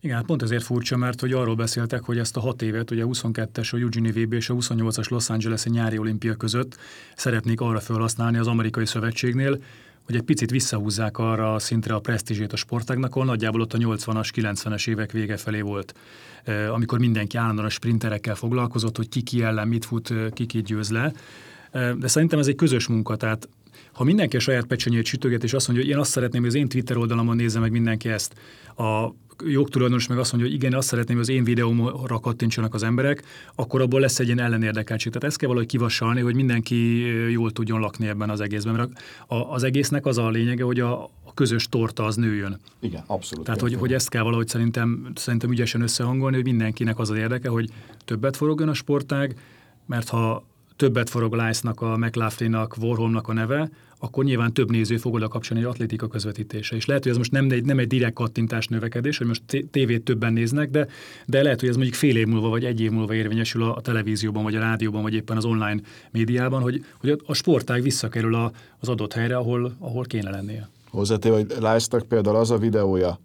Igen, 0.00 0.16
hát 0.16 0.24
pont 0.24 0.42
ezért 0.42 0.62
furcsa, 0.62 0.96
mert 0.96 1.20
hogy 1.20 1.32
arról 1.32 1.54
beszéltek, 1.54 2.02
hogy 2.02 2.18
ezt 2.18 2.36
a 2.36 2.40
hat 2.40 2.62
évet, 2.62 2.90
ugye 2.90 3.02
a 3.02 3.06
22-es 3.06 3.72
a 3.72 3.76
Eugene 3.76 4.12
VB 4.12 4.32
és 4.32 4.50
a 4.50 4.54
28-as 4.54 5.10
Los 5.10 5.30
Angeles-i 5.30 5.70
nyári 5.70 5.98
olimpia 5.98 6.34
között 6.34 6.76
szeretnék 7.16 7.60
arra 7.60 7.80
felhasználni 7.80 8.38
az 8.38 8.46
amerikai 8.46 8.86
szövetségnél, 8.86 9.58
hogy 10.04 10.14
egy 10.16 10.22
picit 10.22 10.50
visszahúzzák 10.50 11.18
arra 11.18 11.54
a 11.54 11.58
szintre 11.58 11.94
a 11.94 11.98
presztízsét 11.98 12.52
a 12.52 12.56
sportágnak, 12.56 13.24
nagyjából 13.24 13.60
ott 13.60 13.72
a 13.72 13.78
80-as, 13.78 14.28
90-es 14.34 14.88
évek 14.88 15.12
vége 15.12 15.36
felé 15.36 15.60
volt, 15.60 15.94
amikor 16.72 16.98
mindenki 16.98 17.36
állandóan 17.36 17.66
a 17.66 17.70
sprinterekkel 17.70 18.34
foglalkozott, 18.34 18.96
hogy 18.96 19.08
ki 19.08 19.22
ki 19.22 19.42
ellen 19.42 19.68
mit 19.68 19.84
fut, 19.84 20.12
ki 20.32 20.46
ki 20.46 20.62
győz 20.62 20.90
le. 20.90 21.12
De 21.72 22.08
szerintem 22.08 22.38
ez 22.38 22.46
egy 22.46 22.54
közös 22.54 22.86
munka, 22.86 23.16
tehát 23.16 23.48
ha 23.92 24.04
mindenki 24.04 24.36
a 24.36 24.40
saját 24.40 24.64
pecsenyét 24.64 25.04
sütöget, 25.04 25.44
és 25.44 25.52
azt 25.52 25.68
mondja, 25.68 25.86
hogy 25.86 25.94
én 25.94 26.00
azt 26.00 26.10
szeretném, 26.10 26.40
hogy 26.40 26.50
az 26.50 26.56
én 26.56 26.68
Twitter 26.68 26.96
oldalamon 26.96 27.36
nézze 27.36 27.58
meg 27.58 27.70
mindenki 27.70 28.08
ezt, 28.08 28.34
a 28.76 29.14
jogtulajdonos 29.46 30.06
meg 30.06 30.18
azt 30.18 30.32
mondja, 30.32 30.50
hogy 30.50 30.60
igen, 30.62 30.74
azt 30.74 30.88
szeretném, 30.88 31.16
hogy 31.16 31.28
az 31.28 31.34
én 31.34 31.44
videómra 31.44 32.18
kattintsanak 32.18 32.74
az 32.74 32.82
emberek, 32.82 33.22
akkor 33.54 33.80
abból 33.80 34.00
lesz 34.00 34.18
egy 34.18 34.26
ilyen 34.26 34.40
ellenérdekeltség. 34.40 35.12
Tehát 35.12 35.28
ezt 35.28 35.38
kell 35.38 35.48
valahogy 35.48 35.68
kivassalni, 35.68 36.20
hogy 36.20 36.34
mindenki 36.34 36.98
jól 37.30 37.50
tudjon 37.50 37.80
lakni 37.80 38.06
ebben 38.08 38.30
az 38.30 38.40
egészben. 38.40 38.74
Mert 38.74 38.90
az 39.52 39.62
egésznek 39.62 40.06
az 40.06 40.18
a 40.18 40.28
lényege, 40.28 40.64
hogy 40.64 40.80
a, 40.80 41.02
a 41.04 41.34
közös 41.34 41.68
torta 41.68 42.04
az 42.04 42.16
nőjön. 42.16 42.60
Igen, 42.80 43.02
abszolút. 43.06 43.44
Tehát, 43.44 43.60
hogy, 43.60 43.74
hogy 43.74 43.92
ezt 43.92 44.08
kell 44.08 44.22
valahogy 44.22 44.48
szerintem, 44.48 45.10
szerintem 45.14 45.50
ügyesen 45.50 45.80
összehangolni, 45.80 46.36
hogy 46.36 46.44
mindenkinek 46.44 46.98
az 46.98 47.10
az 47.10 47.16
érdeke, 47.16 47.48
hogy 47.48 47.68
többet 48.04 48.36
forogjon 48.36 48.68
a 48.68 48.74
sportág, 48.74 49.36
mert 49.86 50.08
ha 50.08 50.44
többet 50.76 51.10
forog 51.10 51.32
Lice-nak, 51.34 51.80
a 51.80 51.96
McLaughlin-nak, 51.96 52.76
Warholmnak 52.80 53.28
a 53.28 53.32
neve, 53.32 53.70
akkor 53.98 54.24
nyilván 54.24 54.52
több 54.52 54.70
néző 54.70 54.96
fog 54.96 55.14
oda 55.14 55.28
kapcsolni 55.28 55.62
egy 55.62 55.68
atlétika 55.68 56.08
közvetítése. 56.08 56.76
És 56.76 56.86
lehet, 56.86 57.02
hogy 57.02 57.12
ez 57.12 57.18
most 57.18 57.30
nem 57.30 57.50
egy, 57.50 57.64
nem 57.64 57.78
egy 57.78 57.86
direkt 57.86 58.14
kattintás 58.14 58.66
növekedés, 58.66 59.18
hogy 59.18 59.26
most 59.26 59.42
tévét 59.70 60.02
többen 60.02 60.32
néznek, 60.32 60.70
de, 60.70 60.88
de 61.26 61.42
lehet, 61.42 61.60
hogy 61.60 61.68
ez 61.68 61.74
mondjuk 61.74 61.96
fél 61.96 62.16
év 62.16 62.26
múlva 62.26 62.48
vagy 62.48 62.64
egy 62.64 62.80
év 62.80 62.90
múlva 62.90 63.14
érvényesül 63.14 63.62
a, 63.62 63.80
televízióban, 63.80 64.42
vagy 64.42 64.54
a 64.54 64.60
rádióban, 64.60 65.02
vagy 65.02 65.14
éppen 65.14 65.36
az 65.36 65.44
online 65.44 65.80
médiában, 66.10 66.62
hogy, 66.62 66.84
hogy 67.00 67.10
a, 67.10 67.16
a 67.26 67.34
sportág 67.34 67.82
visszakerül 67.82 68.34
a, 68.34 68.52
az 68.78 68.88
adott 68.88 69.12
helyre, 69.12 69.36
ahol, 69.36 69.76
ahol 69.78 70.04
kéne 70.04 70.30
lennie. 70.30 70.68
Hozzátéve, 70.90 71.34
hogy 71.34 71.54
lice 71.60 72.02
például 72.08 72.36
az 72.36 72.50
a 72.50 72.58
videója, 72.58 73.20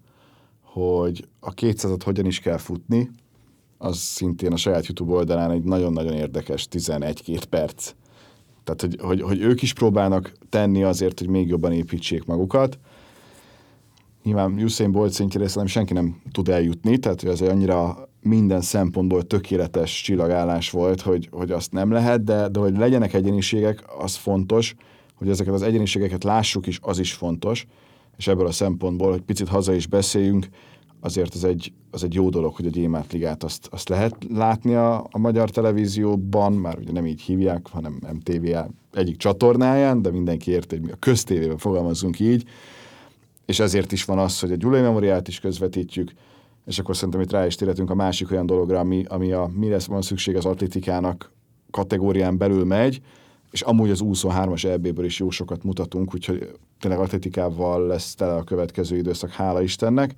hogy 0.62 1.24
a 1.40 1.54
200-at 1.54 2.00
hogyan 2.04 2.26
is 2.26 2.38
kell 2.38 2.58
futni, 2.58 3.10
az 3.82 3.96
szintén 3.96 4.52
a 4.52 4.56
saját 4.56 4.86
YouTube 4.86 5.12
oldalán 5.12 5.50
egy 5.50 5.62
nagyon-nagyon 5.62 6.12
érdekes 6.12 6.68
11-2 6.70 7.42
perc. 7.50 7.92
Tehát, 8.64 8.80
hogy, 8.80 8.96
hogy, 9.00 9.22
hogy 9.22 9.40
ők 9.40 9.62
is 9.62 9.72
próbálnak 9.72 10.32
tenni 10.48 10.82
azért, 10.82 11.18
hogy 11.18 11.28
még 11.28 11.48
jobban 11.48 11.72
építsék 11.72 12.24
magukat. 12.24 12.78
Nyilván 14.22 14.52
Usain 14.52 14.92
Bolt 14.92 15.12
szintjére 15.12 15.48
szerintem 15.48 15.72
senki 15.72 15.92
nem 15.92 16.22
tud 16.32 16.48
eljutni, 16.48 16.98
tehát 16.98 17.20
hogy 17.20 17.30
ez 17.30 17.40
annyira 17.40 18.08
minden 18.22 18.60
szempontból 18.60 19.22
tökéletes 19.22 20.02
csillagállás 20.02 20.70
volt, 20.70 21.00
hogy, 21.00 21.28
hogy 21.30 21.50
azt 21.50 21.72
nem 21.72 21.90
lehet, 21.90 22.24
de, 22.24 22.48
de 22.48 22.60
hogy 22.60 22.76
legyenek 22.76 23.14
egyéniségek, 23.14 23.84
az 23.98 24.14
fontos, 24.14 24.74
hogy 25.14 25.28
ezeket 25.28 25.54
az 25.54 25.62
egyéniségeket 25.62 26.24
lássuk 26.24 26.66
is, 26.66 26.78
az 26.82 26.98
is 26.98 27.12
fontos, 27.12 27.66
és 28.16 28.28
ebből 28.28 28.46
a 28.46 28.52
szempontból, 28.52 29.10
hogy 29.10 29.20
picit 29.20 29.48
haza 29.48 29.72
is 29.72 29.86
beszéljünk, 29.86 30.48
azért 31.00 31.34
az 31.34 31.44
egy, 31.44 31.72
az 31.90 32.04
egy 32.04 32.14
jó 32.14 32.28
dolog, 32.28 32.54
hogy 32.54 32.66
a 32.66 32.70
Gyémánt 32.70 33.12
Ligát 33.12 33.44
azt, 33.44 33.68
azt 33.70 33.88
lehet 33.88 34.16
látni 34.34 34.74
a, 34.74 35.06
a 35.10 35.18
magyar 35.18 35.50
televízióban, 35.50 36.52
már 36.52 36.78
ugye 36.78 36.92
nem 36.92 37.06
így 37.06 37.20
hívják, 37.20 37.66
hanem 37.70 37.98
MTV 38.12 38.46
egyik 38.92 39.16
csatornáján, 39.16 40.02
de 40.02 40.10
mindenki 40.10 40.50
érti, 40.50 40.74
hogy 40.74 40.84
mi 40.84 40.92
a 40.92 40.96
köztévében 40.98 41.58
fogalmazunk 41.58 42.20
így, 42.20 42.44
és 43.46 43.60
ezért 43.60 43.92
is 43.92 44.04
van 44.04 44.18
az, 44.18 44.40
hogy 44.40 44.52
a 44.52 44.56
Gyulai 44.56 44.80
Memoriát 44.80 45.28
is 45.28 45.40
közvetítjük, 45.40 46.12
és 46.66 46.78
akkor 46.78 46.96
szerintem 46.96 47.20
itt 47.20 47.30
rá 47.30 47.46
is 47.46 47.54
térhetünk 47.54 47.90
a 47.90 47.94
másik 47.94 48.30
olyan 48.30 48.46
dologra, 48.46 48.78
ami, 48.78 49.04
ami 49.08 49.32
a 49.32 49.50
mi 49.54 49.68
lesz 49.68 49.86
van 49.86 50.02
szükség 50.02 50.36
az 50.36 50.44
atlétikának 50.44 51.32
kategórián 51.70 52.36
belül 52.36 52.64
megy, 52.64 53.00
és 53.50 53.60
amúgy 53.60 53.90
az 53.90 54.00
23-as 54.04 54.64
EB-ből 54.64 55.04
is 55.04 55.18
jó 55.18 55.30
sokat 55.30 55.62
mutatunk, 55.62 56.14
úgyhogy 56.14 56.52
tényleg 56.80 57.00
atletikával 57.00 57.86
lesz 57.86 58.14
tele 58.14 58.34
a 58.34 58.42
következő 58.42 58.96
időszak, 58.96 59.30
hála 59.30 59.62
Istennek. 59.62 60.14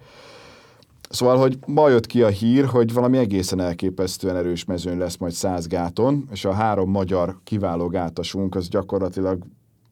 Szóval, 1.12 1.36
hogy 1.36 1.58
ma 1.66 1.88
jött 1.88 2.06
ki 2.06 2.22
a 2.22 2.28
hír, 2.28 2.64
hogy 2.64 2.92
valami 2.92 3.18
egészen 3.18 3.60
elképesztően 3.60 4.36
erős 4.36 4.64
mezőn 4.64 4.98
lesz 4.98 5.16
majd 5.16 5.32
száz 5.32 5.66
gáton, 5.66 6.28
és 6.30 6.44
a 6.44 6.52
három 6.52 6.90
magyar 6.90 7.40
kiváló 7.44 7.86
gátasunk 7.86 8.54
az 8.54 8.68
gyakorlatilag 8.68 9.42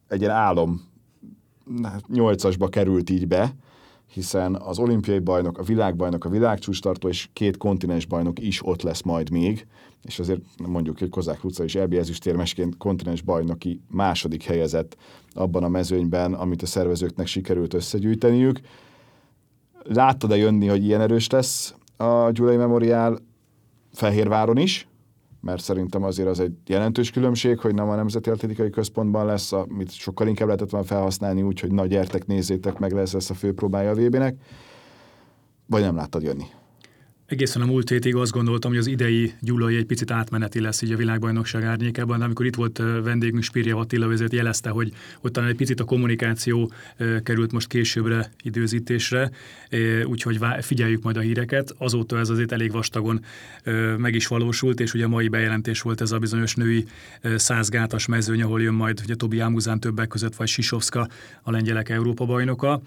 egy 0.07 0.21
ilyen 0.21 0.33
álom 0.33 0.81
nyolcasba 2.07 2.67
került 2.67 3.09
így 3.09 3.27
be, 3.27 3.55
hiszen 4.13 4.55
az 4.55 4.79
olimpiai 4.79 5.19
bajnok, 5.19 5.57
a 5.57 5.63
világbajnok, 5.63 6.25
a 6.25 6.29
világcsústartó 6.29 7.07
és 7.07 7.29
két 7.33 7.57
kontinens 7.57 8.05
bajnok 8.05 8.39
is 8.39 8.65
ott 8.65 8.81
lesz 8.81 9.01
majd 9.01 9.31
még, 9.31 9.67
és 10.03 10.19
azért 10.19 10.41
mondjuk, 10.67 10.99
hogy 10.99 11.09
Kozák 11.09 11.41
Luca 11.43 11.63
is 11.63 11.75
EB 11.75 11.93
ezüstérmesként 11.93 12.77
kontinens 12.77 13.21
bajnoki 13.21 13.81
második 13.87 14.43
helyezett 14.43 14.97
abban 15.33 15.63
a 15.63 15.69
mezőnyben, 15.69 16.33
amit 16.33 16.61
a 16.61 16.65
szervezőknek 16.65 17.27
sikerült 17.27 17.73
összegyűjteniük. 17.73 18.59
Láttad-e 19.83 20.35
jönni, 20.35 20.67
hogy 20.67 20.85
ilyen 20.85 21.01
erős 21.01 21.29
lesz 21.29 21.75
a 21.97 22.29
Gyulai 22.31 22.55
Memorial 22.55 23.19
Fehérváron 23.93 24.57
is? 24.57 24.87
Mert 25.41 25.61
szerintem 25.61 26.03
azért 26.03 26.27
az 26.27 26.39
egy 26.39 26.53
jelentős 26.65 27.11
különbség, 27.11 27.59
hogy 27.59 27.73
nem 27.73 27.89
a 27.89 27.95
Nemzeti 27.95 28.29
Atlétikai 28.29 28.69
Központban 28.69 29.25
lesz, 29.25 29.51
amit 29.51 29.91
sokkal 29.91 30.27
inkább 30.27 30.47
lehetett 30.47 30.69
volna 30.69 30.85
felhasználni 30.85 31.41
úgy, 31.41 31.59
hogy 31.59 31.71
na 31.71 31.85
gyertek, 31.85 32.25
nézzétek 32.25 32.79
meg, 32.79 32.91
lesz 32.91 33.13
lesz 33.13 33.29
a 33.29 33.33
főpróbája 33.33 33.89
a 33.89 33.95
VB-nek. 33.95 34.35
Vagy 35.65 35.81
nem 35.81 35.95
láttad 35.95 36.23
jönni? 36.23 36.45
Egészen 37.31 37.61
a 37.61 37.65
múlt 37.65 37.89
hétig 37.89 38.15
azt 38.15 38.31
gondoltam, 38.31 38.71
hogy 38.71 38.79
az 38.79 38.87
idei 38.87 39.33
gyulai 39.39 39.75
egy 39.75 39.85
picit 39.85 40.11
átmeneti 40.11 40.59
lesz 40.59 40.81
így 40.81 40.91
a 40.91 40.97
világbajnokság 40.97 41.63
árnyékában, 41.63 42.19
de 42.19 42.25
amikor 42.25 42.45
itt 42.45 42.55
volt 42.55 42.77
vendégünk 43.03 43.43
Spirja 43.43 43.77
Attila, 43.77 44.11
ezért 44.11 44.33
jelezte, 44.33 44.69
hogy 44.69 44.91
ott 45.21 45.33
talán 45.33 45.49
egy 45.49 45.55
picit 45.55 45.79
a 45.79 45.83
kommunikáció 45.83 46.71
került 47.23 47.51
most 47.51 47.67
későbbre 47.67 48.31
időzítésre, 48.43 49.31
úgyhogy 50.03 50.39
figyeljük 50.61 51.03
majd 51.03 51.17
a 51.17 51.19
híreket. 51.19 51.75
Azóta 51.77 52.19
ez 52.19 52.29
azért 52.29 52.51
elég 52.51 52.71
vastagon 52.71 53.23
meg 53.97 54.15
is 54.15 54.27
valósult, 54.27 54.79
és 54.79 54.93
ugye 54.93 55.05
a 55.05 55.07
mai 55.07 55.27
bejelentés 55.27 55.81
volt 55.81 56.01
ez 56.01 56.11
a 56.11 56.19
bizonyos 56.19 56.55
női 56.55 56.85
százgátas 57.35 58.05
mezőny, 58.05 58.41
ahol 58.41 58.61
jön 58.61 58.73
majd 58.73 58.99
ugye 59.03 59.15
Tobi 59.15 59.39
Ámuzán 59.39 59.79
többek 59.79 60.07
között, 60.07 60.35
vagy 60.35 60.47
Sisovska, 60.47 61.07
a 61.41 61.51
lengyelek 61.51 61.89
Európa 61.89 62.25
bajnoka. 62.25 62.81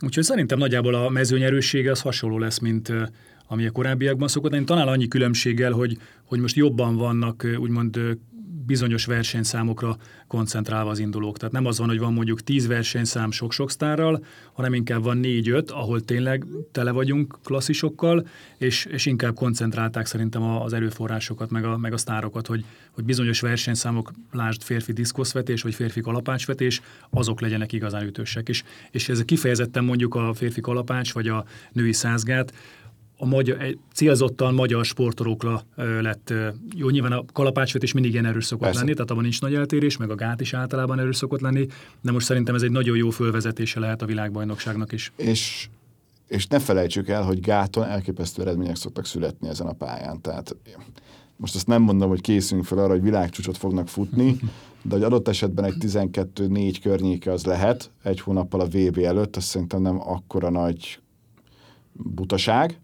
Úgyhogy 0.00 0.24
szerintem 0.24 0.58
nagyjából 0.58 0.94
a 0.94 1.08
mezőny 1.08 1.42
erőssége 1.42 1.90
az 1.90 2.00
hasonló 2.00 2.38
lesz, 2.38 2.58
mint 2.58 2.92
ami 3.46 3.66
a 3.66 3.70
korábbiakban 3.70 4.28
szokott 4.28 4.50
lenni, 4.50 4.64
talán 4.64 4.88
annyi 4.88 5.08
különbséggel, 5.08 5.72
hogy, 5.72 5.98
hogy 6.24 6.40
most 6.40 6.56
jobban 6.56 6.96
vannak 6.96 7.46
úgymond 7.58 7.98
bizonyos 8.66 9.04
versenyszámokra 9.04 9.96
koncentrálva 10.26 10.90
az 10.90 10.98
indulók. 10.98 11.38
Tehát 11.38 11.54
nem 11.54 11.66
az 11.66 11.78
van, 11.78 11.88
hogy 11.88 11.98
van 11.98 12.12
mondjuk 12.12 12.40
tíz 12.40 12.66
versenyszám 12.66 13.30
sok-sok 13.30 13.70
sztárral, 13.70 14.24
hanem 14.52 14.74
inkább 14.74 15.02
van 15.02 15.16
négy-öt, 15.16 15.70
ahol 15.70 16.00
tényleg 16.00 16.46
tele 16.72 16.90
vagyunk 16.90 17.38
klasszisokkal, 17.44 18.26
és, 18.58 18.84
és 18.84 19.06
inkább 19.06 19.34
koncentrálták 19.34 20.06
szerintem 20.06 20.42
az 20.42 20.72
erőforrásokat, 20.72 21.50
meg 21.50 21.64
a, 21.64 21.76
meg 21.76 21.92
a 21.92 21.96
sztárokat, 21.96 22.46
hogy, 22.46 22.64
hogy 22.90 23.04
bizonyos 23.04 23.40
versenyszámok, 23.40 24.12
lásd 24.30 24.62
férfi 24.62 24.92
diszkoszvetés, 24.92 25.62
vagy 25.62 25.74
férfi 25.74 26.00
kalapácsvetés, 26.00 26.80
azok 27.10 27.40
legyenek 27.40 27.72
igazán 27.72 28.06
ütősek. 28.06 28.48
És, 28.48 28.62
és 28.90 29.08
ez 29.08 29.24
kifejezetten 29.24 29.84
mondjuk 29.84 30.14
a 30.14 30.34
férfi 30.34 30.60
kalapács, 30.60 31.12
vagy 31.12 31.28
a 31.28 31.44
női 31.72 31.92
százgát, 31.92 32.52
a 33.22 33.26
magyar, 33.26 33.76
célzottan 33.92 34.54
magyar 34.54 34.84
sportolókra 34.84 35.62
lett. 35.76 36.32
Jó, 36.74 36.88
nyilván 36.88 37.12
a 37.12 37.24
kalapácsvetés 37.32 37.92
mindig 37.92 38.12
ilyen 38.12 38.26
erős 38.26 38.44
szokott 38.44 38.64
Persze. 38.64 38.80
lenni, 38.80 38.92
tehát 38.92 39.10
abban 39.10 39.22
nincs 39.22 39.40
nagy 39.40 39.54
eltérés, 39.54 39.96
meg 39.96 40.10
a 40.10 40.14
gát 40.14 40.40
is 40.40 40.54
általában 40.54 40.98
erős 40.98 41.16
szokott 41.16 41.40
lenni, 41.40 41.66
de 42.00 42.12
most 42.12 42.26
szerintem 42.26 42.54
ez 42.54 42.62
egy 42.62 42.70
nagyon 42.70 42.96
jó 42.96 43.10
fölvezetése 43.10 43.80
lehet 43.80 44.02
a 44.02 44.06
világbajnokságnak 44.06 44.92
is. 44.92 45.12
És, 45.16 45.68
és 46.26 46.46
ne 46.46 46.58
felejtsük 46.58 47.08
el, 47.08 47.22
hogy 47.22 47.40
gáton 47.40 47.84
elképesztő 47.84 48.42
eredmények 48.42 48.76
szoktak 48.76 49.06
születni 49.06 49.48
ezen 49.48 49.66
a 49.66 49.72
pályán. 49.72 50.20
Tehát 50.20 50.56
most 51.36 51.54
azt 51.54 51.66
nem 51.66 51.82
mondom, 51.82 52.08
hogy 52.08 52.20
készülünk 52.20 52.66
fel 52.66 52.78
arra, 52.78 52.92
hogy 52.92 53.02
világcsúcsot 53.02 53.56
fognak 53.56 53.88
futni, 53.88 54.36
de 54.82 54.94
hogy 54.94 55.02
adott 55.02 55.28
esetben 55.28 55.64
egy 55.64 55.74
12-4 55.80 56.76
környéke 56.82 57.32
az 57.32 57.44
lehet, 57.44 57.90
egy 58.02 58.20
hónappal 58.20 58.60
a 58.60 58.66
VB 58.66 58.98
előtt, 58.98 59.36
azt 59.36 59.46
szerintem 59.46 59.82
nem 59.82 60.00
akkora 60.00 60.50
nagy 60.50 61.00
butaság, 61.92 62.80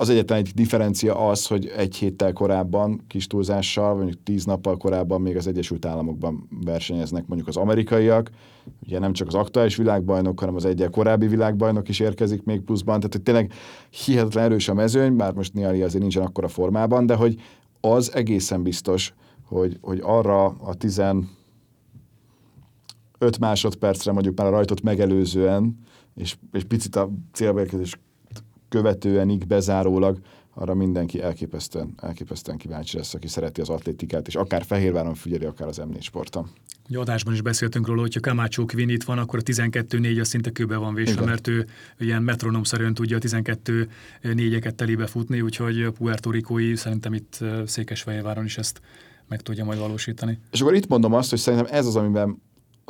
az 0.00 0.08
egyetlen 0.08 0.38
egy 0.38 0.50
differencia 0.54 1.28
az, 1.28 1.46
hogy 1.46 1.72
egy 1.76 1.96
héttel 1.96 2.32
korábban, 2.32 3.04
kis 3.06 3.26
túlzással, 3.26 3.94
mondjuk 3.94 4.22
tíz 4.22 4.44
nappal 4.44 4.76
korábban 4.76 5.20
még 5.20 5.36
az 5.36 5.46
Egyesült 5.46 5.84
Államokban 5.84 6.48
versenyeznek 6.64 7.26
mondjuk 7.26 7.48
az 7.48 7.56
amerikaiak, 7.56 8.30
ugye 8.86 8.98
nem 8.98 9.12
csak 9.12 9.26
az 9.26 9.34
aktuális 9.34 9.76
világbajnok, 9.76 10.40
hanem 10.40 10.54
az 10.54 10.64
egyel 10.64 10.90
korábbi 10.90 11.26
világbajnok 11.26 11.88
is 11.88 12.00
érkezik 12.00 12.42
még 12.42 12.60
pluszban, 12.60 12.96
tehát 12.96 13.12
hogy 13.12 13.22
tényleg 13.22 13.52
hihetetlen 14.04 14.44
erős 14.44 14.68
a 14.68 14.74
mezőny, 14.74 15.16
bár 15.16 15.32
most 15.32 15.54
Niali 15.54 15.82
azért 15.82 16.02
nincsen 16.02 16.22
akkora 16.22 16.48
formában, 16.48 17.06
de 17.06 17.14
hogy 17.14 17.40
az 17.80 18.14
egészen 18.14 18.62
biztos, 18.62 19.14
hogy, 19.46 19.78
hogy 19.80 20.00
arra 20.02 20.44
a 20.44 20.74
15 20.74 21.28
másodpercre 23.40 24.12
mondjuk 24.12 24.38
már 24.38 24.46
a 24.46 24.50
rajtot 24.50 24.82
megelőzően, 24.82 25.78
és, 26.14 26.36
és 26.52 26.64
picit 26.64 26.96
a 26.96 27.10
célbeérkezés 27.32 27.98
követőenig 28.70 29.46
bezárólag, 29.46 30.18
arra 30.54 30.74
mindenki 30.74 31.22
elképesztően, 31.22 31.94
elképesztően 32.02 32.58
kíváncsi 32.58 32.96
lesz, 32.96 33.14
aki 33.14 33.28
szereti 33.28 33.60
az 33.60 33.68
atlétikát, 33.68 34.26
és 34.26 34.34
akár 34.34 34.64
Fehérváron 34.64 35.14
figyeli, 35.14 35.44
akár 35.44 35.68
az 35.68 35.80
M4 35.84 36.00
sporton. 36.00 36.48
Egy 36.88 36.96
adásban 36.96 37.34
is 37.34 37.40
beszéltünk 37.42 37.86
róla, 37.86 38.00
hogyha 38.00 38.20
Camacho 38.20 38.64
Quinn 38.64 38.88
itt 38.88 39.02
van, 39.02 39.18
akkor 39.18 39.38
a 39.38 39.42
12-4 39.42 40.20
az 40.20 40.28
szinte 40.28 40.50
kőbe 40.50 40.76
van 40.76 40.94
vésve, 40.94 41.12
Igen. 41.12 41.24
mert 41.24 41.48
ő 41.48 41.66
ilyen 41.98 42.22
metronomszerűen 42.22 42.94
tudja 42.94 43.16
a 43.16 43.20
12 43.20 43.88
négyeket 44.22 44.74
telébe 44.74 45.06
futni, 45.06 45.40
úgyhogy 45.40 45.90
Puerto 45.98 46.30
Ricói 46.30 46.76
szerintem 46.76 47.14
itt 47.14 47.38
Székesfehérváron 47.66 48.44
is 48.44 48.58
ezt 48.58 48.80
meg 49.28 49.42
tudja 49.42 49.64
majd 49.64 49.78
valósítani. 49.78 50.38
És 50.50 50.60
akkor 50.60 50.74
itt 50.74 50.88
mondom 50.88 51.12
azt, 51.12 51.30
hogy 51.30 51.38
szerintem 51.38 51.74
ez 51.74 51.86
az, 51.86 51.96
amiben 51.96 52.42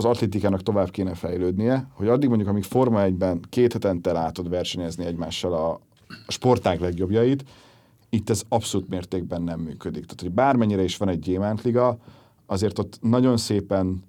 az 0.04 0.10
atlétikának 0.10 0.62
tovább 0.62 0.90
kéne 0.90 1.14
fejlődnie, 1.14 1.86
hogy 1.92 2.08
addig 2.08 2.28
mondjuk, 2.28 2.48
amíg 2.50 2.62
Forma 2.62 3.00
1-ben 3.04 3.40
két 3.48 3.72
hetente 3.72 4.12
látod 4.12 4.48
versenyezni 4.48 5.04
egymással 5.04 5.52
a, 5.52 5.80
a 6.26 6.32
sportág 6.32 6.80
legjobbjait, 6.80 7.44
itt 8.10 8.30
ez 8.30 8.42
abszolút 8.48 8.88
mértékben 8.88 9.42
nem 9.42 9.60
működik. 9.60 10.04
Tehát, 10.04 10.20
hogy 10.20 10.30
bármennyire 10.30 10.82
is 10.82 10.96
van 10.96 11.08
egy 11.08 11.18
gyémántliga, 11.18 11.98
azért 12.46 12.78
ott 12.78 12.98
nagyon 13.00 13.36
szépen 13.36 14.02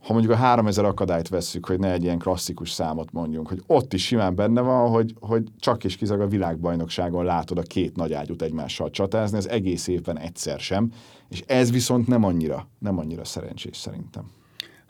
ha 0.00 0.12
mondjuk 0.12 0.32
a 0.32 0.36
3000 0.36 0.84
akadályt 0.84 1.28
vesszük, 1.28 1.66
hogy 1.66 1.78
ne 1.78 1.92
egy 1.92 2.02
ilyen 2.02 2.18
klasszikus 2.18 2.70
számot 2.70 3.12
mondjunk, 3.12 3.48
hogy 3.48 3.62
ott 3.66 3.92
is 3.92 4.06
simán 4.06 4.34
benne 4.34 4.60
van, 4.60 4.90
hogy, 4.90 5.14
hogy 5.20 5.48
csak 5.58 5.84
és 5.84 5.96
kizárólag 5.96 6.28
a 6.28 6.30
világbajnokságon 6.30 7.24
látod 7.24 7.58
a 7.58 7.62
két 7.62 7.96
nagy 7.96 8.12
ágyút 8.12 8.42
egymással 8.42 8.90
csatázni, 8.90 9.36
az 9.36 9.48
egész 9.48 9.86
évben 9.86 10.18
egyszer 10.18 10.60
sem, 10.60 10.92
és 11.28 11.42
ez 11.46 11.70
viszont 11.70 12.06
nem 12.06 12.24
annyira, 12.24 12.68
nem 12.78 12.98
annyira 12.98 13.24
szerencsés 13.24 13.76
szerintem. 13.76 14.24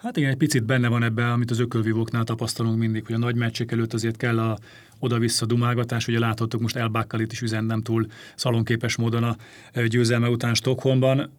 Hát 0.02 0.16
igen, 0.16 0.30
egy 0.30 0.36
picit 0.36 0.64
benne 0.64 0.88
van 0.88 1.02
ebben, 1.02 1.30
amit 1.30 1.50
az 1.50 1.58
ökölvívóknál 1.58 2.24
tapasztalunk 2.24 2.78
mindig, 2.78 3.06
hogy 3.06 3.14
a 3.14 3.18
nagy 3.18 3.34
meccsek 3.34 3.72
előtt 3.72 3.92
azért 3.92 4.16
kell 4.16 4.38
a 4.38 4.58
oda-vissza 4.98 5.46
dumálgatás. 5.46 6.08
Ugye 6.08 6.18
láthattuk 6.18 6.60
most 6.60 6.76
Elbákkal 6.76 7.20
itt 7.20 7.32
is 7.32 7.40
üzen 7.40 7.82
túl 7.82 8.06
szalonképes 8.34 8.96
módon 8.96 9.22
a 9.22 9.36
győzelme 9.86 10.28
után 10.28 10.54
Stockholmban. 10.54 11.30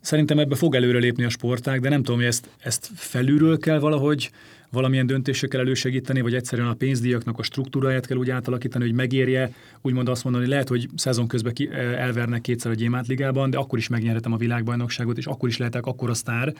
Szerintem 0.00 0.38
ebbe 0.38 0.54
fog 0.54 0.74
előrelépni 0.74 1.24
a 1.24 1.28
sportág, 1.28 1.80
de 1.80 1.88
nem 1.88 2.02
tudom, 2.02 2.16
hogy 2.16 2.28
ezt, 2.28 2.48
ezt 2.58 2.90
felülről 2.94 3.58
kell 3.58 3.78
valahogy 3.78 4.30
valamilyen 4.70 5.06
döntésekkel 5.06 5.60
elősegíteni, 5.60 6.20
vagy 6.20 6.34
egyszerűen 6.34 6.68
a 6.68 6.74
pénzdíjaknak 6.74 7.38
a 7.38 7.42
struktúráját 7.42 8.06
kell 8.06 8.16
úgy 8.16 8.30
átalakítani, 8.30 8.84
hogy 8.84 8.94
megérje, 8.94 9.52
úgymond 9.82 10.08
azt 10.08 10.24
mondani, 10.24 10.46
lehet, 10.46 10.68
hogy 10.68 10.88
szezon 10.94 11.28
közben 11.28 11.54
ki, 11.54 11.68
elvernek 11.72 12.40
kétszer 12.40 12.70
a 12.70 12.74
Gyémánt 12.74 13.06
ligában, 13.06 13.50
de 13.50 13.58
akkor 13.58 13.78
is 13.78 13.88
megnyerhetem 13.88 14.32
a 14.32 14.36
világbajnokságot, 14.36 15.18
és 15.18 15.26
akkor 15.26 15.48
is 15.48 15.56
lehetek 15.56 15.86
akkor 15.86 16.10
a 16.10 16.14
sztár, 16.14 16.54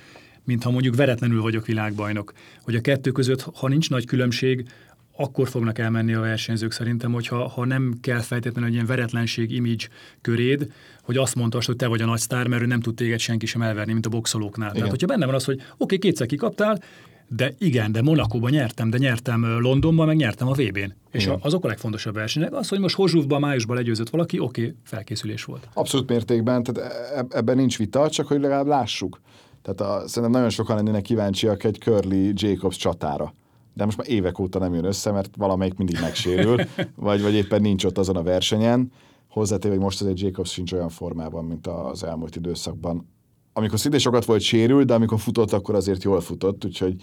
mintha 0.46 0.70
mondjuk 0.70 0.94
veretlenül 0.94 1.42
vagyok 1.42 1.66
világbajnok. 1.66 2.32
Hogy 2.62 2.74
a 2.74 2.80
kettő 2.80 3.12
között, 3.12 3.40
ha 3.54 3.68
nincs 3.68 3.90
nagy 3.90 4.06
különbség, 4.06 4.68
akkor 5.16 5.48
fognak 5.48 5.78
elmenni 5.78 6.14
a 6.14 6.20
versenyzők 6.20 6.72
szerintem, 6.72 7.12
hogyha 7.12 7.48
ha 7.48 7.64
nem 7.64 7.94
kell 8.00 8.20
feltétlenül 8.20 8.68
egy 8.68 8.74
ilyen 8.74 8.86
veretlenség 8.86 9.50
image 9.50 9.88
köréd, 10.20 10.72
hogy 11.02 11.16
azt 11.16 11.34
mondta, 11.34 11.58
hogy 11.66 11.76
te 11.76 11.86
vagy 11.86 12.00
a 12.00 12.06
nagy 12.06 12.18
sztár, 12.18 12.46
mert 12.46 12.62
ő 12.62 12.66
nem 12.66 12.80
tud 12.80 12.94
téged 12.94 13.18
senki 13.18 13.46
sem 13.46 13.62
elverni, 13.62 13.92
mint 13.92 14.06
a 14.06 14.08
boxolóknál. 14.08 14.68
Igen. 14.68 14.74
Tehát, 14.74 14.90
hogyha 14.90 15.06
benne 15.06 15.26
van 15.26 15.34
az, 15.34 15.44
hogy 15.44 15.56
oké, 15.56 15.72
okay, 15.78 15.98
kétszer 15.98 16.26
kikaptál, 16.26 16.82
de 17.28 17.54
igen, 17.58 17.92
de 17.92 18.02
Monakóban 18.02 18.50
nyertem, 18.50 18.90
de 18.90 18.98
nyertem 18.98 19.60
Londonban, 19.60 20.06
meg 20.06 20.16
nyertem 20.16 20.48
a 20.48 20.52
VB-n. 20.52 20.94
És 21.10 21.24
igen. 21.24 21.38
azok 21.40 21.64
a 21.64 21.68
legfontosabb 21.68 22.14
versenyek. 22.14 22.54
Az, 22.54 22.68
hogy 22.68 22.80
most 22.80 22.94
Hozsúvban, 22.94 23.40
májusban 23.40 23.76
legyőzött 23.76 24.10
valaki, 24.10 24.38
oké, 24.38 24.60
okay, 24.60 24.74
felkészülés 24.84 25.44
volt. 25.44 25.68
Abszolút 25.74 26.08
mértékben, 26.08 26.62
tehát 26.62 26.92
e- 26.92 27.36
ebben 27.38 27.56
nincs 27.56 27.78
vita, 27.78 28.10
csak 28.10 28.26
hogy 28.26 28.40
legalább 28.40 28.66
lássuk. 28.66 29.20
Tehát 29.66 30.02
a, 30.02 30.08
szerintem 30.08 30.30
nagyon 30.30 30.50
sokan 30.50 30.76
lennének 30.76 31.02
kíváncsiak 31.02 31.64
egy 31.64 31.78
Curly 31.78 32.32
Jacobs 32.34 32.76
csatára 32.76 33.34
de 33.76 33.84
most 33.84 33.96
már 33.96 34.08
évek 34.10 34.38
óta 34.38 34.58
nem 34.58 34.74
jön 34.74 34.84
össze, 34.84 35.10
mert 35.10 35.36
valamelyik 35.36 35.74
mindig 35.74 35.98
megsérül, 36.00 36.56
vagy, 36.96 37.22
vagy 37.22 37.34
éppen 37.34 37.60
nincs 37.60 37.84
ott 37.84 37.98
azon 37.98 38.16
a 38.16 38.22
versenyen. 38.22 38.92
Hozzátéve, 39.30 39.74
hogy 39.74 39.82
most 39.82 40.00
az 40.00 40.06
egy 40.06 40.20
Jacobs 40.20 40.52
sincs 40.52 40.72
olyan 40.72 40.88
formában, 40.88 41.44
mint 41.44 41.66
az 41.66 42.04
elmúlt 42.04 42.36
időszakban. 42.36 43.08
Amikor 43.52 43.78
szintén 43.78 44.00
sokat 44.00 44.24
volt 44.24 44.40
sérül, 44.40 44.84
de 44.84 44.94
amikor 44.94 45.20
futott, 45.20 45.52
akkor 45.52 45.74
azért 45.74 46.02
jól 46.02 46.20
futott, 46.20 46.64
úgyhogy, 46.64 47.02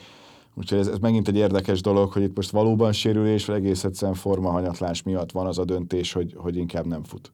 úgyhogy 0.53 0.77
ez, 0.77 0.88
ez 0.88 0.98
megint 0.98 1.27
egy 1.27 1.36
érdekes 1.36 1.82
dolog, 1.82 2.12
hogy 2.12 2.22
itt 2.22 2.36
most 2.36 2.51
valóban 2.51 2.91
sérülés, 2.91 3.46
vagy 3.46 3.55
egész 3.55 3.84
egyszerűen 3.84 4.17
formahanyatlás 4.17 5.03
miatt 5.03 5.32
van 5.32 5.46
az 5.46 5.58
a 5.58 5.65
döntés, 5.65 6.13
hogy, 6.13 6.36
hogy 6.38 6.58
inkább 6.58 6.86
nem 6.86 7.03
fut 7.03 7.34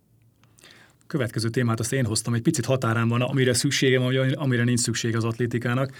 következő 1.10 1.50
témát 1.50 1.80
azt 1.80 1.94
én 1.94 2.06
hoztam, 2.06 2.34
egy 2.34 2.42
picit 2.42 2.66
határán 2.66 3.08
van, 3.08 3.22
amire 3.22 3.54
szükségem, 3.54 4.04
amire 4.34 4.64
nincs 4.64 4.80
szükség 4.80 5.16
az 5.16 5.24
atlétikának. 5.24 5.92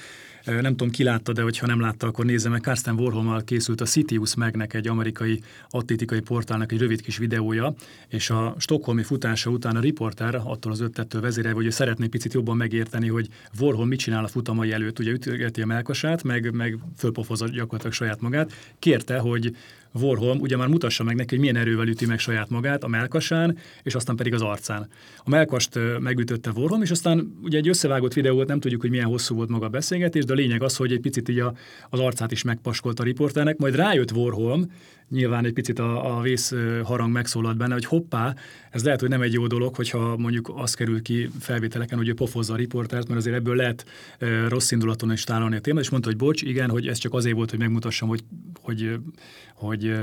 Nem 0.46 0.72
tudom, 0.72 0.90
ki 0.90 1.04
látta, 1.04 1.34
de 1.34 1.42
hogyha 1.42 1.68
nem 1.68 1.80
látta, 1.80 2.08
akkor 2.08 2.26
nézze 2.26 2.50
meg. 2.50 2.62
Karsten 2.62 3.00
Warholmal 3.00 3.44
készült 3.44 3.82
a 3.82 3.86
Citius 3.86 4.36
Megnek, 4.36 4.74
egy 4.74 4.88
amerikai 4.88 5.42
atlétikai 5.70 6.20
portálnak 6.20 6.72
egy 6.72 6.80
rövid 6.80 7.02
kis 7.02 7.18
videója, 7.18 7.74
és 8.08 8.30
a 8.30 8.56
stokholmi 8.58 9.04
futása 9.04 9.50
után 9.50 9.76
a 9.76 9.80
riporter 9.80 10.36
attól 10.36 10.72
az 10.72 10.80
ötlettől 10.80 11.22
vezérelve, 11.22 11.58
hogy 11.58 11.66
ő 11.66 11.70
szeretné 11.70 12.08
picit 12.08 12.34
jobban 12.34 12.58
megérteni, 12.58 13.08
hogy 13.08 13.28
Warhol 13.60 13.86
mit 13.86 14.00
csinál 14.00 14.24
a 14.24 14.28
futamai 14.28 14.72
előtt, 14.72 15.00
ugye 15.00 15.12
ütögeti 15.12 15.62
a 15.62 15.66
melkasát, 15.66 16.24
meg, 16.24 16.54
meg 16.54 16.78
fölpofozza 16.98 17.48
gyakorlatilag 17.48 17.94
saját 17.94 18.22
magát. 18.22 18.52
Kérte, 18.80 19.18
hogy 19.18 19.56
Warholm 19.94 20.40
ugye 20.40 20.58
már 20.58 20.68
mutassa 20.68 21.04
meg 21.04 21.16
neki, 21.16 21.30
hogy 21.30 21.40
milyen 21.40 21.56
erővel 21.56 21.88
üti 21.88 22.06
meg 22.06 22.20
saját 22.20 22.50
magát 22.50 22.84
a 22.84 22.88
melkasán, 22.88 23.58
és 23.84 23.96
aztán 23.96 24.16
pedig 24.16 24.34
az 24.34 24.42
arcán. 24.42 24.88
A 25.18 25.30
melkast 25.30 25.80
megütötte 26.00 26.52
Warholm, 26.56 26.82
és 26.82 26.92
aztán 26.92 27.38
ugye 27.44 27.58
egy 27.58 27.68
összevágott 27.68 28.14
videó 28.14 28.36
volt, 28.36 28.48
nem 28.48 28.60
tudjuk, 28.60 28.82
hogy 28.82 28.90
milyen 28.90 29.06
hosszú 29.06 29.36
volt 29.36 29.50
maga 29.50 29.66
a 29.66 29.70
beszélgetés, 29.70 30.26
de 30.26 30.34
a 30.34 30.36
lényeg 30.36 30.64
az, 30.64 30.76
hogy 30.76 30.92
egy 30.92 31.00
picit 31.00 31.30
így 31.30 31.40
a, 31.40 31.54
az 31.90 32.00
arcát 32.00 32.32
is 32.32 32.44
megpaskolt 32.44 33.00
a 33.00 33.04
riporternek, 33.04 33.58
majd 33.58 33.76
rájött 33.76 34.12
Warholm, 34.12 34.72
nyilván 35.10 35.46
egy 35.46 35.54
picit 35.54 35.80
a, 35.80 36.18
a 36.18 36.22
vész 36.22 36.54
harang 36.84 37.12
megszólalt 37.12 37.58
benne, 37.58 37.74
hogy 37.74 37.86
hoppá, 37.86 38.36
ez 38.70 38.84
lehet, 38.84 39.00
hogy 39.00 39.10
nem 39.10 39.22
egy 39.22 39.34
jó 39.34 39.48
dolog, 39.48 39.76
hogyha 39.76 40.18
mondjuk 40.18 40.52
az 40.56 40.74
kerül 40.74 41.02
ki 41.02 41.30
felvételeken, 41.40 41.98
hogy 41.98 42.08
ő 42.08 42.14
pofozza 42.14 42.54
a 42.54 42.56
riportert, 42.56 43.08
mert 43.08 43.20
azért 43.20 43.36
ebből 43.36 43.56
lehet 43.56 43.86
rossz 44.48 44.72
indulaton 44.72 45.12
is 45.12 45.24
tálalni 45.24 45.56
a 45.56 45.60
témát, 45.62 45.84
és 45.84 45.90
mondta, 45.90 46.10
hogy 46.10 46.18
bocs, 46.18 46.42
igen, 46.42 46.70
hogy 46.70 46.88
ez 46.88 46.98
csak 46.98 47.14
azért 47.14 47.36
volt, 47.36 47.50
hogy 47.50 47.60
megmutassam, 47.60 48.08
hogy, 48.08 48.24
hogy, 48.62 49.00
hogy 49.54 49.94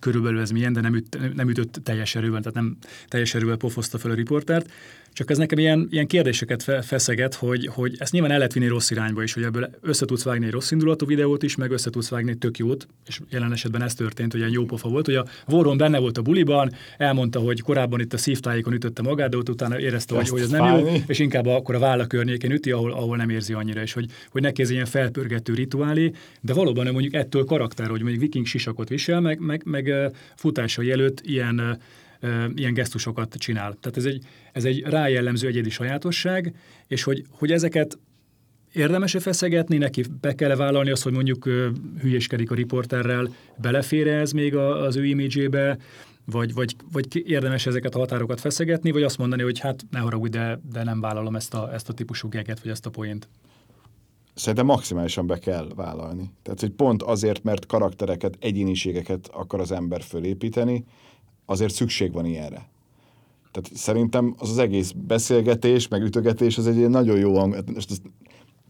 körülbelül 0.00 0.40
ez 0.40 0.50
milyen, 0.50 0.72
de 0.72 0.80
nem, 0.80 0.94
üt, 0.94 1.34
nem 1.34 1.48
ütött 1.48 1.80
teljes 1.82 2.14
erővel, 2.14 2.40
tehát 2.40 2.54
nem 2.54 2.76
teljes 3.08 3.34
erővel 3.34 3.56
pofozta 3.56 3.98
fel 3.98 4.10
a 4.10 4.14
riportert. 4.14 4.70
Csak 5.12 5.30
ez 5.30 5.38
nekem 5.38 5.58
ilyen, 5.58 5.88
ilyen 5.90 6.06
kérdéseket 6.06 6.62
fe, 6.62 6.82
feszeget, 6.82 7.34
hogy, 7.34 7.66
hogy 7.66 7.94
ezt 7.98 8.12
nyilván 8.12 8.30
el 8.30 8.36
lehet 8.36 8.52
vinni 8.52 8.66
rossz 8.66 8.90
irányba 8.90 9.22
is, 9.22 9.32
hogy 9.32 9.42
ebből 9.42 9.70
össze 9.80 10.06
tudsz 10.06 10.22
vágni 10.22 10.46
egy 10.46 10.52
rossz 10.52 10.70
indulatú 10.70 11.06
videót 11.06 11.42
is, 11.42 11.56
meg 11.56 11.70
össze 11.70 11.90
tudsz 11.90 12.08
vágni 12.08 12.34
tök 12.34 12.58
jót, 12.58 12.86
és 13.06 13.20
jelen 13.30 13.52
esetben 13.52 13.82
ez 13.82 13.94
történt, 13.94 14.32
hogy 14.32 14.40
ilyen 14.40 14.52
jó 14.52 14.64
pofa 14.64 14.88
volt, 14.88 15.06
hogy 15.06 15.14
a 15.14 15.26
Voron 15.46 15.76
benne 15.76 15.98
volt 15.98 16.18
a 16.18 16.22
buliban, 16.22 16.72
elmondta, 16.98 17.40
hogy 17.40 17.60
korábban 17.60 18.00
itt 18.00 18.12
a 18.12 18.18
szívtájékon 18.18 18.72
ütötte 18.72 19.02
magát, 19.02 19.30
de 19.30 19.36
ott 19.36 19.48
utána 19.48 19.80
érezte, 19.80 20.14
hogy, 20.14 20.28
hogy 20.28 20.40
ez 20.40 20.50
nem 20.50 20.60
fájni. 20.60 20.90
jó, 20.90 21.02
és 21.06 21.18
inkább 21.18 21.46
akkor 21.46 21.74
a 21.74 21.78
válla 21.78 22.06
környékén 22.06 22.50
üti, 22.50 22.70
ahol, 22.70 22.92
ahol 22.92 23.16
nem 23.16 23.30
érzi 23.30 23.52
annyira, 23.52 23.82
és 23.82 23.92
hogy, 23.92 24.10
hogy 24.30 24.42
neki 24.42 24.62
ez 24.62 24.70
ilyen 24.70 24.86
felpörgető 24.86 25.54
rituálé, 25.54 26.12
de 26.40 26.52
valóban 26.52 26.86
mondjuk 26.86 27.14
ettől 27.14 27.44
karakter, 27.44 27.88
hogy 27.88 28.00
mondjuk 28.00 28.22
viking 28.22 28.46
sisakot 28.46 28.88
visel, 28.88 29.20
meg, 29.20 29.38
meg, 29.38 29.62
meg 29.64 29.94
futásai 30.36 30.90
előtt 30.90 31.20
ilyen 31.20 31.78
ilyen 32.54 32.74
gesztusokat 32.74 33.34
csinál. 33.38 33.76
Tehát 33.80 33.96
ez 33.96 34.04
egy, 34.04 34.24
ez 34.52 34.64
egy 34.64 34.82
rájellemző 34.82 35.46
egyedi 35.46 35.70
sajátosság, 35.70 36.54
és 36.86 37.02
hogy, 37.02 37.24
hogy 37.30 37.52
ezeket 37.52 37.98
érdemes-e 38.72 39.20
feszegetni, 39.20 39.76
neki 39.76 40.04
be 40.20 40.34
kell 40.34 40.56
vállalni 40.56 40.90
azt, 40.90 41.02
hogy 41.02 41.12
mondjuk 41.12 41.44
hülyéskedik 42.00 42.50
a 42.50 42.54
riporterrel, 42.54 43.34
belefér 43.56 44.08
ez 44.08 44.32
még 44.32 44.56
az 44.56 44.96
ő 44.96 45.04
imidzsébe, 45.04 45.78
vagy, 46.24 46.54
vagy, 46.54 46.76
vagy 46.92 47.30
érdemes 47.30 47.66
ezeket 47.66 47.94
a 47.94 47.98
határokat 47.98 48.40
feszegetni, 48.40 48.90
vagy 48.90 49.02
azt 49.02 49.18
mondani, 49.18 49.42
hogy 49.42 49.58
hát 49.58 49.86
ne 49.90 49.98
haragudj, 49.98 50.36
de, 50.36 50.60
de 50.72 50.84
nem 50.84 51.00
vállalom 51.00 51.36
ezt 51.36 51.54
a, 51.54 51.72
ezt 51.72 51.88
a 51.88 51.92
típusú 51.92 52.28
geget, 52.28 52.60
vagy 52.60 52.70
ezt 52.70 52.86
a 52.86 52.90
poént. 52.90 53.28
Szerintem 54.34 54.66
maximálisan 54.66 55.26
be 55.26 55.38
kell 55.38 55.68
vállalni. 55.74 56.30
Tehát, 56.42 56.60
hogy 56.60 56.70
pont 56.70 57.02
azért, 57.02 57.42
mert 57.42 57.66
karaktereket, 57.66 58.36
egyéniségeket 58.40 59.28
akar 59.32 59.60
az 59.60 59.72
ember 59.72 60.02
fölépíteni, 60.02 60.84
azért 61.44 61.72
szükség 61.72 62.12
van 62.12 62.24
ilyenre. 62.24 62.68
Tehát 63.50 63.70
szerintem 63.74 64.34
az 64.38 64.50
az 64.50 64.58
egész 64.58 64.92
beszélgetés, 64.96 65.88
meg 65.88 66.02
ütögetés, 66.02 66.58
az 66.58 66.66
egy 66.66 66.76
ilyen 66.76 66.90
nagyon 66.90 67.18
jó 67.18 67.38
hang. 67.38 67.64
Most 67.74 67.90
ezt, 67.90 68.02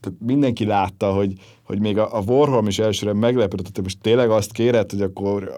tehát 0.00 0.18
mindenki 0.20 0.64
látta, 0.64 1.12
hogy, 1.12 1.32
hogy 1.62 1.80
még 1.80 1.98
a, 1.98 2.16
a 2.16 2.22
Warholm 2.26 2.66
is 2.66 2.78
elsőre 2.78 3.12
meglepődött, 3.12 3.74
hogy 3.74 3.84
most 3.84 4.00
tényleg 4.00 4.30
azt 4.30 4.52
kéred, 4.52 4.90
hogy 4.90 5.02
akkor 5.02 5.52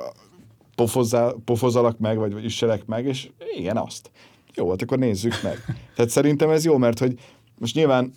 pofozalak 1.44 1.98
meg, 1.98 2.18
vagy, 2.18 2.32
vagy 2.32 2.44
üsselek 2.44 2.86
meg, 2.86 3.06
és 3.06 3.30
igen, 3.56 3.76
azt. 3.76 4.10
Jó, 4.54 4.70
hát 4.70 4.82
akkor 4.82 4.98
nézzük 4.98 5.34
meg. 5.42 5.64
Tehát 5.96 6.10
szerintem 6.10 6.50
ez 6.50 6.64
jó, 6.64 6.76
mert 6.76 6.98
hogy 6.98 7.18
most 7.58 7.74
nyilván 7.74 8.12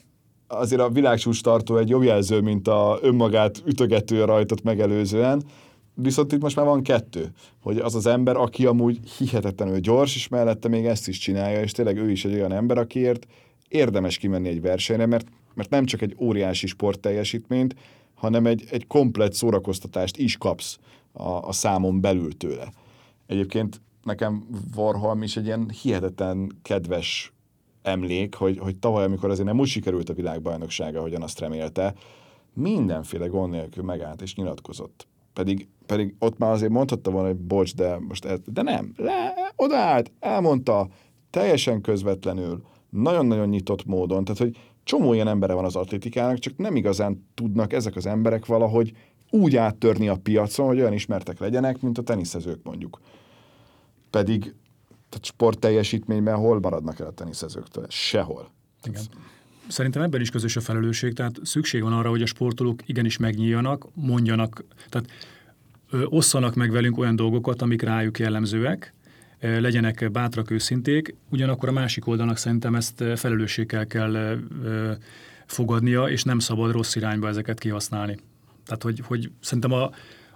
azért 0.48 0.82
a 0.82 0.90
világsús 0.90 1.42
tartó 1.42 1.78
egy 1.78 1.90
jobb 1.90 2.04
jelző, 2.04 2.42
mint 2.42 2.68
a 2.68 3.00
önmagát 3.02 3.62
ütögető 3.66 4.24
rajtot 4.24 4.64
megelőzően, 4.64 5.44
Viszont 5.96 6.32
itt 6.32 6.42
most 6.42 6.56
már 6.56 6.66
van 6.66 6.84
kettő, 6.84 7.32
hogy 7.62 7.78
az 7.78 7.96
az 7.96 8.06
ember, 8.06 8.36
aki 8.36 8.66
amúgy 8.66 9.00
hihetetlenül 9.18 9.80
gyors, 9.80 10.16
és 10.16 10.28
mellette 10.28 10.68
még 10.68 10.86
ezt 10.86 11.08
is 11.08 11.18
csinálja, 11.18 11.62
és 11.62 11.72
tényleg 11.72 11.98
ő 11.98 12.12
is 12.12 12.26
egy 12.26 12.34
olyan 12.34 12.52
ember, 12.52 12.78
akiért 12.78 13.28
érdemes 13.68 14.18
kimenni 14.18 14.48
egy 14.48 14.62
versenyre, 14.62 15.06
mert, 15.06 15.28
mert 15.54 15.70
nem 15.70 15.86
csak 15.86 16.02
egy 16.02 16.16
óriási 16.20 16.68
sportteljesítményt, 16.68 17.76
hanem 18.14 18.46
egy, 18.46 18.64
egy 18.70 18.88
komplet 18.88 19.34
szórakoztatást 19.34 20.18
is 20.18 20.38
kapsz 20.38 20.78
a, 21.12 21.30
a 21.30 21.52
számon 21.52 22.02
belül 22.02 22.38
tőle. 22.38 22.72
Egyébként 23.28 23.82
nekem 24.04 24.48
Warholm 24.76 25.24
is 25.24 25.38
egy 25.38 25.46
ilyen 25.46 25.70
hihetetlen 25.82 26.52
kedves 26.62 27.34
emlék, 27.82 28.36
hogy, 28.36 28.58
hogy 28.58 28.78
tavaly, 28.78 29.04
amikor 29.04 29.30
azért 29.30 29.48
nem 29.48 29.60
úgy 29.60 29.68
sikerült 29.68 30.10
a 30.10 30.14
világbajnoksága, 30.14 31.00
ahogyan 31.00 31.22
azt 31.22 31.40
remélte, 31.40 31.94
mindenféle 32.54 33.28
gond 33.28 33.52
nélkül 33.52 33.84
megállt 33.84 34.22
és 34.22 34.36
nyilatkozott 34.36 35.08
pedig, 35.36 35.68
pedig 35.86 36.16
ott 36.20 36.38
már 36.38 36.52
azért 36.52 36.72
mondhatta 36.72 37.12
volna, 37.12 37.28
hogy 37.28 37.38
bocs, 37.38 37.76
de 37.76 38.00
most 38.00 38.26
ez, 38.26 38.40
de 38.46 38.62
nem, 38.62 38.94
le, 38.98 39.34
odaállt, 39.56 40.12
elmondta, 40.20 40.88
teljesen 41.30 41.82
közvetlenül, 41.82 42.64
nagyon-nagyon 42.90 43.48
nyitott 43.48 43.86
módon, 43.86 44.24
tehát 44.24 44.42
hogy 44.42 44.58
csomó 44.84 45.14
ilyen 45.14 45.28
embere 45.28 45.54
van 45.54 45.66
az 45.66 45.76
atlétikának, 45.76 46.40
csak 46.40 46.58
nem 46.58 46.76
igazán 46.76 47.28
tudnak 47.34 47.74
ezek 47.74 47.96
az 47.96 48.06
emberek 48.06 48.46
valahogy 48.46 48.94
úgy 49.30 49.56
áttörni 49.56 50.08
a 50.08 50.16
piacon, 50.16 50.68
hogy 50.68 50.80
olyan 50.80 50.94
ismertek 50.94 51.40
legyenek, 51.40 51.82
mint 51.82 51.98
a 51.98 52.02
teniszezők 52.02 52.60
mondjuk. 52.64 53.00
Pedig 54.10 54.42
tehát 55.10 55.26
sport 55.26 55.60
teljesítményben 55.60 56.36
hol 56.36 56.60
maradnak 56.60 57.00
el 57.00 57.08
a 57.08 57.12
teniszezőktől? 57.12 57.86
Sehol. 57.90 58.50
Igen. 58.84 59.04
Szerintem 59.68 60.02
ebben 60.02 60.22
is 60.22 60.30
közös 60.30 60.56
a 60.56 60.62
felelősség, 60.62 61.14
tehát 61.14 61.40
szükség 61.44 61.82
van 61.82 61.94
arra, 61.94 62.10
hogy 62.10 62.22
a 62.22 62.26
sportolók 62.26 62.80
igenis 62.86 63.18
megnyíljanak, 63.18 63.88
mondjanak, 63.94 64.64
tehát 64.90 65.10
ö, 65.90 66.04
osszanak 66.06 66.56
meg 66.56 66.72
velünk 66.72 66.98
olyan 66.98 67.16
dolgokat, 67.16 67.62
amik 67.62 67.82
rájuk 67.82 68.20
jellemzőek, 68.20 68.94
ö, 69.40 69.60
legyenek 69.60 70.12
bátrak, 70.12 70.52
őszinték, 70.52 71.16
ugyanakkor 71.30 71.70
a 71.70 71.72
másik 71.72 72.08
oldalnak 72.08 72.38
szerintem 72.38 72.76
ezt 72.76 73.04
felelősséggel 73.16 73.88
kell 73.88 74.14
ö, 74.64 74.92
fogadnia, 75.46 76.04
és 76.04 76.24
nem 76.24 76.40
szabad 76.40 76.72
rossz 76.72 76.96
irányba 76.96 77.28
ezeket 77.28 77.60
kihasználni. 77.60 78.18
Tehát, 78.66 78.84
hogy, 78.84 79.02
hogy 79.04 79.32
szerintem 79.40 79.72
a, 79.72 79.90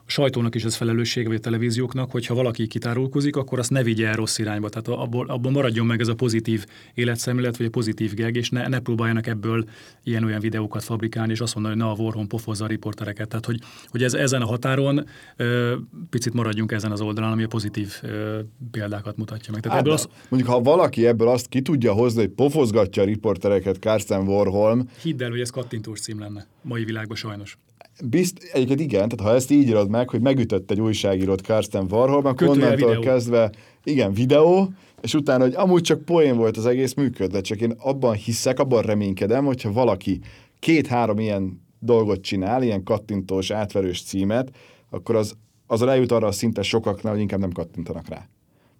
sajtónak 0.09 0.55
is 0.55 0.63
ez 0.63 0.75
felelőssége, 0.75 1.27
vagy 1.27 1.37
a 1.37 1.39
televízióknak, 1.39 2.11
hogyha 2.11 2.33
valaki 2.33 2.67
kitárulkozik, 2.67 3.35
akkor 3.35 3.59
azt 3.59 3.69
ne 3.69 3.83
vigye 3.83 4.07
el 4.07 4.15
rossz 4.15 4.37
irányba. 4.37 4.69
Tehát 4.69 5.01
abból, 5.01 5.27
abból 5.27 5.51
maradjon 5.51 5.85
meg 5.85 5.99
ez 5.99 6.07
a 6.07 6.15
pozitív 6.15 6.65
életszemlélet, 6.93 7.57
vagy 7.57 7.65
a 7.65 7.69
pozitív 7.69 8.13
geg, 8.13 8.35
és 8.35 8.49
ne, 8.49 8.67
ne 8.67 8.79
próbáljanak 8.79 9.27
ebből 9.27 9.65
ilyen-olyan 10.03 10.39
videókat 10.39 10.83
fabrikálni, 10.83 11.31
és 11.31 11.39
azt 11.39 11.55
mondani, 11.55 11.75
hogy 11.75 11.85
na 11.85 11.91
a 11.91 11.95
Warhol 12.03 12.27
pofozza 12.27 12.63
a 12.63 12.67
riportereket. 12.67 13.27
Tehát, 13.27 13.45
hogy, 13.45 13.59
hogy 13.87 14.03
ez, 14.03 14.13
ezen 14.13 14.41
a 14.41 14.45
határon 14.45 15.05
ö, 15.35 15.75
picit 16.09 16.33
maradjunk 16.33 16.71
ezen 16.71 16.91
az 16.91 17.01
oldalon, 17.01 17.31
ami 17.31 17.43
a 17.43 17.47
pozitív 17.47 17.93
ö, 18.01 18.39
példákat 18.71 19.17
mutatja 19.17 19.51
meg. 19.51 19.61
Tehát 19.61 19.77
hát, 19.77 19.85
ebből 19.85 19.97
az... 19.97 20.09
Mondjuk, 20.29 20.51
ha 20.51 20.61
valaki 20.61 21.07
ebből 21.07 21.27
azt 21.27 21.47
ki 21.47 21.61
tudja 21.61 21.93
hozni, 21.93 22.19
hogy 22.19 22.29
pofozgatja 22.29 23.01
a 23.03 23.05
riportereket 23.05 23.79
Karsten 23.79 24.27
Warholm. 24.27 24.89
Hidd 25.01 25.23
el, 25.23 25.29
hogy 25.29 25.39
ez 25.39 25.49
kattintós 25.49 25.99
cím 25.99 26.19
lenne. 26.19 26.47
Mai 26.61 26.83
világban 26.83 27.15
sajnos. 27.15 27.57
Bizt, 28.03 28.49
egyébként 28.53 28.79
igen, 28.79 29.09
tehát 29.09 29.31
ha 29.31 29.35
ezt 29.35 29.51
így 29.51 29.67
írod 29.67 29.89
meg, 29.89 30.09
hogy 30.09 30.21
megütött 30.21 30.71
egy 30.71 30.81
újságírót 30.81 31.41
Karsten 31.41 31.87
Warhol, 31.89 32.25
akkor 32.25 32.47
onnantól 32.47 32.99
kezdve, 32.99 33.51
igen, 33.83 34.13
videó, 34.13 34.73
és 35.01 35.13
utána, 35.13 35.43
hogy 35.43 35.53
amúgy 35.53 35.81
csak 35.81 36.05
poén 36.05 36.37
volt 36.37 36.57
az 36.57 36.65
egész 36.65 36.93
működve, 36.93 37.41
csak 37.41 37.61
én 37.61 37.73
abban 37.77 38.13
hiszek, 38.13 38.59
abban 38.59 38.81
reménykedem, 38.81 39.45
hogyha 39.45 39.71
valaki 39.71 40.19
két-három 40.59 41.19
ilyen 41.19 41.61
dolgot 41.79 42.21
csinál, 42.21 42.63
ilyen 42.63 42.83
kattintós, 42.83 43.51
átverős 43.51 44.01
címet, 44.01 44.51
akkor 44.89 45.15
az, 45.15 45.35
az 45.67 45.81
eljut 45.81 46.11
arra 46.11 46.27
a 46.27 46.31
szinte 46.31 46.61
sokaknál, 46.61 47.11
hogy 47.11 47.21
inkább 47.21 47.39
nem 47.39 47.51
kattintanak 47.51 48.07
rá. 48.07 48.27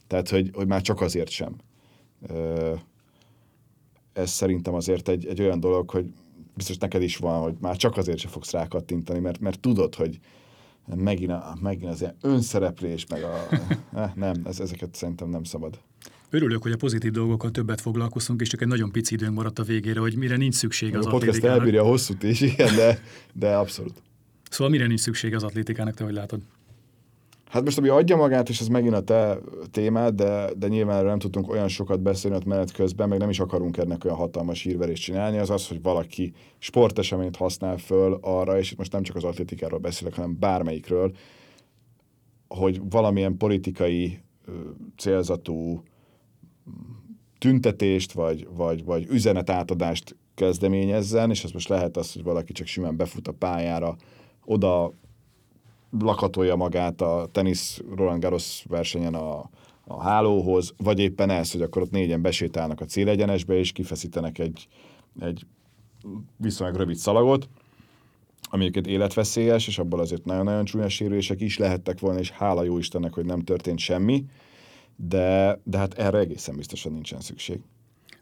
Tehát, 0.08 0.30
hogy, 0.30 0.50
hogy 0.54 0.68
már 0.68 0.82
csak 0.82 1.02
azért 1.02 1.30
sem. 1.30 1.56
Ez 4.14 4.30
szerintem 4.30 4.74
azért 4.74 5.10
egy, 5.10 5.26
egy 5.26 5.42
olyan 5.42 5.60
dolog, 5.60 5.90
hogy 5.90 6.06
biztos 6.60 6.78
neked 6.78 7.02
is 7.02 7.18
van, 7.18 7.42
hogy 7.42 7.54
már 7.60 7.78
csak 7.78 7.98
azért 7.98 8.18
sem 8.18 8.32
fogsz 8.32 8.52
rákattintani, 8.52 9.20
mert, 9.20 9.40
mert 9.40 9.60
tudod, 9.60 9.96
hogy 9.96 10.20
megint, 10.96 11.32
a, 11.32 11.58
megint 11.62 11.92
az 11.92 12.02
ilyen 12.02 12.16
önszereplés, 12.22 13.06
meg 13.10 13.24
a... 13.24 13.48
eh, 13.94 14.12
nem, 14.16 14.36
ez, 14.44 14.60
ezeket 14.60 14.96
szerintem 14.96 15.30
nem 15.30 15.44
szabad. 15.44 15.80
Örülök, 16.30 16.62
hogy 16.62 16.72
a 16.72 16.78
pozitív 16.78 17.12
dolgokkal 17.12 17.52
többet 17.52 17.82
foglalkozunk, 17.82 18.42
és 18.42 18.50
csak 18.50 18.62
egy 18.62 18.68
nagyon 18.68 18.92
pici 18.92 19.14
időnk 19.14 19.36
maradt 19.36 19.60
a 19.60 19.64
végére, 19.64 20.00
hogy 20.00 20.16
mire 20.16 20.36
nincs 20.36 20.56
szükség 20.56 20.96
az 20.96 21.06
a 21.06 21.10
podcast 21.10 21.44
elbírja 21.44 21.82
a 21.82 21.86
hosszút 21.86 22.24
is, 22.24 22.42
igen, 22.42 22.76
de, 22.76 23.02
de 23.34 23.56
abszolút. 23.56 24.02
Szóval 24.50 24.70
mire 24.70 24.88
nincs 24.88 25.00
szükség 25.00 25.36
az 25.36 25.44
atlétikának, 25.44 25.94
te 25.94 26.04
hogy 26.04 26.14
látod? 26.14 26.42
Hát 27.50 27.64
most, 27.64 27.78
ami 27.78 27.88
adja 27.88 28.16
magát, 28.16 28.50
és 28.50 28.60
ez 28.60 28.68
megint 28.68 28.94
a 28.94 29.04
te 29.04 29.40
témád, 29.72 30.16
de, 30.16 30.50
de 30.58 30.68
nyilván 30.68 31.06
nem 31.06 31.20
tudtunk 31.20 31.50
olyan 31.50 31.68
sokat 31.68 32.02
beszélni 32.02 32.38
ott 32.38 32.46
menet 32.46 32.72
közben, 32.72 33.10
meg 33.10 33.20
nem 33.20 33.30
is 33.30 33.40
akarunk 33.40 33.78
ennek 33.78 34.06
olyan 34.06 34.18
hatalmas 34.18 34.62
hírverést 34.62 35.04
csinálni, 35.04 35.38
az 35.38 35.50
az, 35.50 35.68
hogy 35.68 35.82
valaki 35.82 36.34
sporteseményt 36.58 37.36
használ 37.36 37.78
föl 37.78 38.18
arra, 38.22 38.58
és 38.58 38.72
itt 38.72 38.78
most 38.78 38.92
nem 38.92 39.04
csak 39.04 39.16
az 39.16 39.24
atlétikáról 39.24 39.80
beszélek, 39.80 40.16
hanem 40.16 40.40
bármelyikről, 40.40 41.16
hogy 42.48 42.82
valamilyen 42.90 43.38
politikai 43.38 44.20
célzatú 44.98 45.84
tüntetést, 47.38 48.12
vagy, 48.12 48.48
vagy, 48.56 48.84
vagy 48.84 49.06
üzenetátadást 49.10 50.16
kezdeményezzen, 50.36 51.30
és 51.30 51.44
ez 51.44 51.52
most 51.52 51.70
lehet 51.70 51.98
az, 51.98 52.14
hogy 52.14 52.24
valaki 52.24 52.54
csak 52.54 52.68
simán 52.68 52.96
befut 52.98 53.28
a 53.28 53.32
pályára, 53.32 53.96
oda 54.46 54.94
lakatolja 56.00 56.56
magát 56.56 57.02
a 57.02 57.28
tenisz 57.32 57.82
Roland 57.96 58.22
Garros 58.22 58.64
versenyen 58.68 59.14
a, 59.14 59.50
a 59.88 60.02
hálóhoz, 60.02 60.74
vagy 60.78 61.00
éppen 61.00 61.30
ez, 61.30 61.52
hogy 61.52 61.62
akkor 61.62 61.82
ott 61.82 61.92
négyen 61.92 62.22
besétálnak 62.22 62.82
a 62.82 62.86
célegyenesbe, 62.86 63.54
és 63.54 63.72
kifeszítenek 63.72 64.40
egy, 64.40 64.68
egy 65.20 65.46
viszonylag 66.38 66.78
rövid 66.78 66.96
szalagot, 66.96 67.50
ami 68.42 68.62
egyébként 68.62 68.88
életveszélyes, 68.88 69.68
és 69.68 69.80
abból 69.80 70.00
azért 70.00 70.26
nagyon-nagyon 70.26 70.66
csúnya 70.66 70.90
sérülések 70.90 71.42
is 71.42 71.58
lehettek 71.58 72.00
volna, 72.00 72.20
és 72.20 72.32
hála 72.32 72.64
jó 72.64 72.78
Istennek, 72.78 73.14
hogy 73.14 73.26
nem 73.26 73.42
történt 73.42 73.80
semmi, 73.80 74.26
de, 74.96 75.60
de 75.64 75.78
hát 75.78 75.94
erre 75.94 76.18
egészen 76.18 76.56
biztosan 76.56 76.92
nincsen 76.92 77.20
szükség 77.20 77.62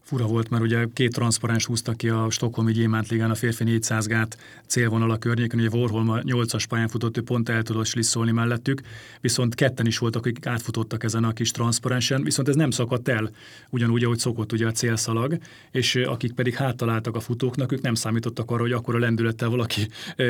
fura 0.08 0.26
volt, 0.26 0.50
mert 0.50 0.64
ugye 0.64 0.86
két 0.94 1.12
transzparens 1.12 1.66
húztak 1.66 1.98
ki 1.98 2.10
a 2.10 2.30
Stockholmi 2.30 2.72
Gyémántligán 2.72 3.32
a 3.32 3.36
férfi 3.36 3.64
400 3.64 4.08
gát 4.08 4.38
célvonal 4.66 5.12
a 5.12 5.18
környéken, 5.18 5.60
ugye 5.60 5.70
Warholm 5.72 6.10
a 6.10 6.18
8-as 6.18 6.64
pályán 6.70 6.88
futott, 6.88 7.18
ő 7.18 7.22
pont 7.22 7.50
el 7.50 7.64
tudott 7.64 7.86
slisszolni 7.86 8.32
mellettük, 8.32 8.82
viszont 9.22 9.56
ketten 9.56 9.86
is 9.86 9.98
voltak, 9.98 10.26
akik 10.26 10.46
átfutottak 10.46 11.04
ezen 11.04 11.24
a 11.24 11.34
kis 11.34 11.52
transzparensen, 11.52 12.24
viszont 12.24 12.48
ez 12.48 12.56
nem 12.56 12.72
szakadt 12.72 13.08
el, 13.08 13.30
ugyanúgy, 13.70 14.04
ahogy 14.04 14.18
szokott 14.18 14.52
ugye 14.52 14.68
a 14.68 14.72
célszalag, 14.72 15.38
és 15.72 15.96
akik 15.96 16.34
pedig 16.34 16.56
háttaláltak 16.56 17.16
a 17.16 17.20
futóknak, 17.20 17.72
ők 17.72 17.82
nem 17.82 17.94
számítottak 17.94 18.52
arra, 18.52 18.62
hogy 18.62 18.72
akkor 18.72 18.96
a 18.96 19.00
lendülettel 19.00 19.50
valaki 19.50 19.88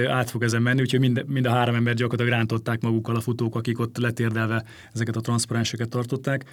át 0.07 0.29
fog 0.29 0.43
ezen 0.43 0.61
menni, 0.61 0.81
úgyhogy 0.81 0.99
mind, 0.99 1.23
mind 1.27 1.45
a 1.45 1.51
három 1.51 1.75
ember 1.75 1.93
gyakorlatilag 1.93 2.39
rántották 2.39 2.81
magukkal 2.81 3.15
a 3.15 3.21
futók, 3.21 3.55
akik 3.55 3.79
ott 3.79 3.97
letérdelve 3.97 4.63
ezeket 4.93 5.15
a 5.15 5.21
transzparenseket 5.21 5.89
tartották. 5.89 6.45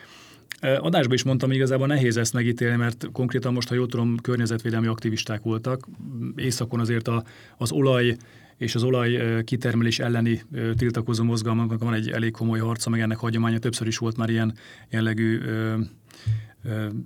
Adásban 0.61 1.15
is 1.15 1.23
mondtam, 1.23 1.51
igazából 1.51 1.87
nehéz 1.87 2.17
ezt 2.17 2.33
megítélni, 2.33 2.77
mert 2.77 3.09
konkrétan 3.13 3.53
most, 3.53 3.69
ha 3.69 3.75
jól 3.75 3.87
tudom, 3.87 4.17
környezetvédelmi 4.17 4.87
aktivisták 4.87 5.43
voltak. 5.43 5.89
Északon 6.37 6.81
azért 6.81 7.09
a, 7.09 7.25
az 7.57 7.73
olaj 7.73 8.17
és 8.57 8.75
az 8.75 8.83
olaj 8.83 9.45
kitermelés 9.45 9.99
elleni 9.99 10.43
tiltakozó 10.77 11.25
mozgalmaknak 11.25 11.83
van 11.83 11.95
egy 11.95 12.11
elég 12.11 12.33
komoly 12.33 12.59
harca, 12.59 12.91
meg 12.91 13.01
ennek 13.01 13.17
hagyománya 13.17 13.59
többször 13.59 13.87
is 13.87 13.99
volt 13.99 14.17
már 14.17 14.31
ilyen 14.31 14.55
jellegű 14.91 15.41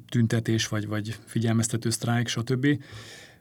tüntetés, 0.08 0.68
vagy, 0.68 0.86
vagy 0.86 1.16
figyelmeztető 1.24 1.90
sztrájk, 1.90 2.28
stb. 2.28 2.66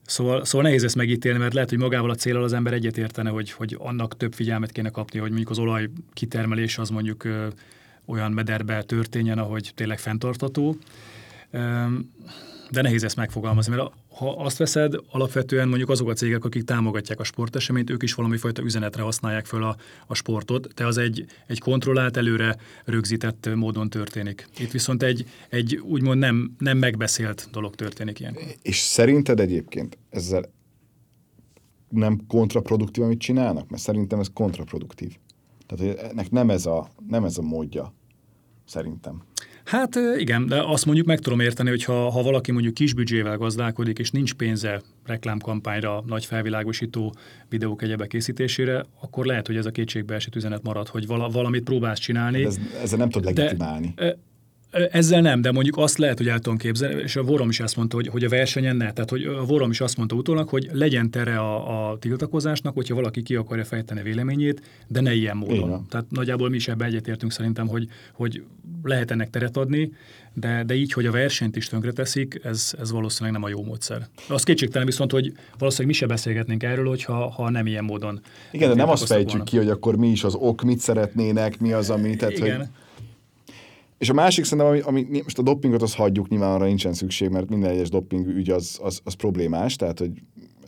Szóval, 0.06 0.46
szóval 0.46 0.68
nehéz 0.68 0.84
ezt 0.84 0.96
megítélni, 0.96 1.40
mert 1.40 1.54
lehet, 1.54 1.70
hogy 1.70 1.78
magával 1.78 2.10
a 2.10 2.16
célral 2.16 2.44
az 2.44 2.54
ember 2.54 2.74
egyetértene, 2.74 3.30
hogy, 3.30 3.52
hogy 3.52 3.76
annak 3.80 4.18
több 4.18 4.34
figyelmet 4.34 4.72
kéne 4.72 4.90
kapni, 4.90 5.20
hogy 5.20 5.30
mondjuk 5.30 5.50
az 5.50 5.60
olaj 5.60 5.90
kitermelés 6.14 6.78
az 6.78 6.90
mondjuk 6.90 7.24
olyan 8.08 8.32
mederbe 8.32 8.84
történjen, 8.84 9.38
ahogy 9.38 9.72
tényleg 9.76 10.00
fenntartató. 10.00 10.78
De 12.72 12.82
nehéz 12.82 13.04
ezt 13.04 13.16
megfogalmazni, 13.16 13.76
mert 13.76 13.92
ha 14.18 14.36
azt 14.36 14.58
veszed, 14.58 14.94
alapvetően 15.12 15.68
mondjuk 15.68 15.90
azok 15.90 16.10
a 16.10 16.14
cégek, 16.14 16.46
akik 16.46 16.64
támogatják 16.64 17.20
a 17.20 17.24
sporteseményt, 17.24 17.90
ők 17.90 18.04
is 18.04 18.14
valami 18.14 18.38
fajta 18.38 18.62
üzenetre 18.62 19.02
használják 19.02 19.46
föl 19.46 19.64
a, 19.64 19.76
a 20.08 20.14
sportot, 20.16 20.74
de 20.74 20.86
az 20.86 20.98
egy, 20.98 21.26
egy 21.48 21.60
kontrollált, 21.60 22.18
előre 22.18 22.58
rögzített 22.86 23.50
módon 23.56 23.90
történik. 23.90 24.48
Itt 24.58 24.72
viszont 24.72 25.04
egy, 25.04 25.26
egy 25.50 25.76
úgymond 25.76 26.20
nem, 26.20 26.56
nem 26.58 26.78
megbeszélt 26.78 27.48
dolog 27.52 27.76
történik 27.76 28.20
ilyenkor. 28.20 28.44
És 28.62 28.78
szerinted 28.78 29.40
egyébként 29.40 29.98
ezzel 30.10 30.50
nem 31.90 32.22
kontraproduktív, 32.28 33.04
amit 33.04 33.20
csinálnak? 33.20 33.70
Mert 33.70 33.82
szerintem 33.82 34.20
ez 34.20 34.28
kontraproduktív. 34.34 35.16
Tehát 35.68 35.98
ennek 35.98 36.32
nem 36.32 36.50
ez 36.50 36.66
a, 36.66 36.90
nem 37.08 37.24
ez 37.24 37.38
a 37.38 37.42
módja, 37.42 37.94
szerintem. 38.68 39.22
Hát 39.64 40.00
igen, 40.18 40.48
de 40.48 40.64
azt 40.64 40.86
mondjuk 40.86 41.08
meg 41.08 41.20
tudom 41.20 41.40
érteni, 41.40 41.70
hogy 41.70 41.84
ha, 41.84 42.10
ha 42.10 42.22
valaki 42.22 42.52
mondjuk 42.52 42.74
kis 42.74 42.94
büdzsével 42.94 43.38
gazdálkodik, 43.38 44.00
és 44.00 44.12
nincs 44.12 44.34
pénze 44.34 44.82
reklámkampányra, 45.06 46.04
nagy 46.06 46.26
felvilágosító 46.26 47.14
videók 47.50 47.82
egyebe 47.82 48.08
készítésére, 48.08 48.86
akkor 49.02 49.26
lehet, 49.26 49.48
hogy 49.48 49.56
ez 49.56 49.66
a 49.66 49.72
kétségbeesett 49.72 50.36
üzenet 50.36 50.64
marad, 50.64 50.88
hogy 50.88 51.08
vala, 51.08 51.30
valamit 51.30 51.64
próbálsz 51.64 52.00
csinálni. 52.00 52.42
De 52.42 52.48
ez, 52.48 52.60
ezzel 52.82 52.98
nem 52.98 53.10
tud 53.10 53.24
legitimálni. 53.24 53.94
De, 53.96 54.18
ezzel 54.92 55.22
nem, 55.22 55.42
de 55.42 55.52
mondjuk 55.52 55.78
azt 55.78 55.98
lehet, 55.98 56.18
hogy 56.18 56.28
el 56.28 56.40
tudom 56.40 56.58
képzelni, 56.58 57.02
és 57.02 57.16
a 57.16 57.24
Vorom 57.24 57.50
is 57.50 57.60
azt 57.60 57.76
mondta, 57.76 57.96
hogy, 57.96 58.08
hogy 58.08 58.24
a 58.24 58.30
versenyen 58.30 58.76
ne. 58.76 58.92
Tehát, 58.92 59.10
hogy 59.10 59.24
a 59.24 59.46
Vorom 59.46 59.70
is 59.70 59.82
azt 59.82 59.98
mondta 59.98 60.16
utólag, 60.16 60.50
hogy 60.50 60.70
legyen 60.72 61.12
tere 61.12 61.40
a, 61.40 61.90
a 61.92 61.98
tiltakozásnak, 61.98 62.74
hogyha 62.74 62.96
valaki 62.96 63.24
ki 63.24 63.36
akarja 63.36 63.66
fejteni 63.66 64.02
véleményét, 64.02 64.62
de 64.88 65.02
ne 65.02 65.14
ilyen 65.14 65.38
módon. 65.38 65.70
Igen. 65.70 65.86
Tehát 65.90 66.06
nagyjából 66.10 66.50
mi 66.50 66.56
is 66.56 66.68
ebbe 66.68 66.86
egyetértünk 66.86 67.32
szerintem, 67.32 67.68
hogy, 67.68 67.88
hogy 68.14 68.44
lehet 68.84 69.12
ennek 69.12 69.30
teret 69.30 69.58
adni, 69.58 69.92
de, 70.34 70.64
de 70.64 70.76
így, 70.76 70.92
hogy 70.92 71.06
a 71.06 71.12
versenyt 71.12 71.56
is 71.56 71.68
tönkreteszik, 71.68 72.40
ez, 72.44 72.74
ez 72.80 72.92
valószínűleg 72.92 73.40
nem 73.40 73.44
a 73.44 73.50
jó 73.50 73.64
módszer. 73.64 74.08
Az 74.30 74.44
kétségtelen 74.44 74.88
viszont, 74.88 75.12
hogy 75.12 75.34
valószínűleg 75.58 75.92
mi 75.96 76.00
se 76.00 76.06
beszélgetnénk 76.06 76.64
erről, 76.64 76.88
hogyha, 76.88 77.30
ha 77.30 77.50
nem 77.50 77.68
ilyen 77.68 77.84
módon. 77.84 78.22
Igen, 78.52 78.70
de 78.70 78.76
nem 78.76 78.90
azt 78.90 79.06
fejtsük 79.06 79.30
volna. 79.30 79.44
ki, 79.44 79.58
hogy 79.58 79.70
akkor 79.70 79.96
mi 79.96 80.08
is 80.08 80.24
az 80.24 80.36
ok, 80.36 80.62
mit 80.62 80.80
szeretnének, 80.80 81.60
mi 81.60 81.74
az, 81.74 81.90
ami... 81.90 82.16
Tehát, 82.16 82.38
Igen. 82.38 82.58
Hogy 82.58 82.68
és 83.98 84.10
a 84.10 84.14
másik 84.14 84.44
szerintem, 84.44 84.68
ami, 84.68 84.80
ami 84.80 85.22
most 85.24 85.38
a 85.38 85.42
doppingot 85.42 85.82
az 85.82 85.96
hagyjuk, 85.96 86.30
nyilván 86.30 86.54
arra 86.54 86.66
nincsen 86.66 86.94
szükség, 86.94 87.30
mert 87.30 87.50
minden 87.50 87.70
egyes 87.70 87.90
dopping 87.90 88.28
ügy 88.28 88.50
az, 88.50 88.80
az, 88.82 89.00
az 89.04 89.14
problémás, 89.14 89.76
tehát 89.76 90.00
hogy 90.00 90.12